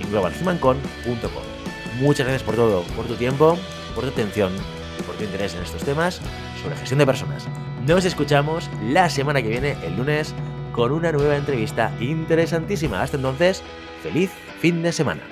en 0.00 0.10
globalhumancon.com. 0.10 1.42
Muchas 2.00 2.26
gracias 2.26 2.42
por 2.42 2.56
todo, 2.56 2.82
por 2.96 3.06
tu 3.06 3.14
tiempo, 3.14 3.56
por 3.94 4.04
tu 4.04 4.10
atención 4.10 4.52
y 4.98 5.02
por 5.02 5.14
tu 5.16 5.24
interés 5.24 5.54
en 5.54 5.62
estos 5.62 5.84
temas 5.84 6.20
sobre 6.62 6.76
gestión 6.76 6.98
de 6.98 7.06
personas. 7.06 7.46
Nos 7.86 8.04
escuchamos 8.04 8.70
la 8.82 9.08
semana 9.10 9.42
que 9.42 9.48
viene, 9.48 9.76
el 9.84 9.96
lunes, 9.96 10.34
con 10.72 10.90
una 10.90 11.12
nueva 11.12 11.36
entrevista 11.36 11.92
interesantísima. 12.00 13.02
Hasta 13.02 13.16
entonces, 13.16 13.62
feliz 14.02 14.30
fin 14.60 14.82
de 14.82 14.92
semana. 14.92 15.22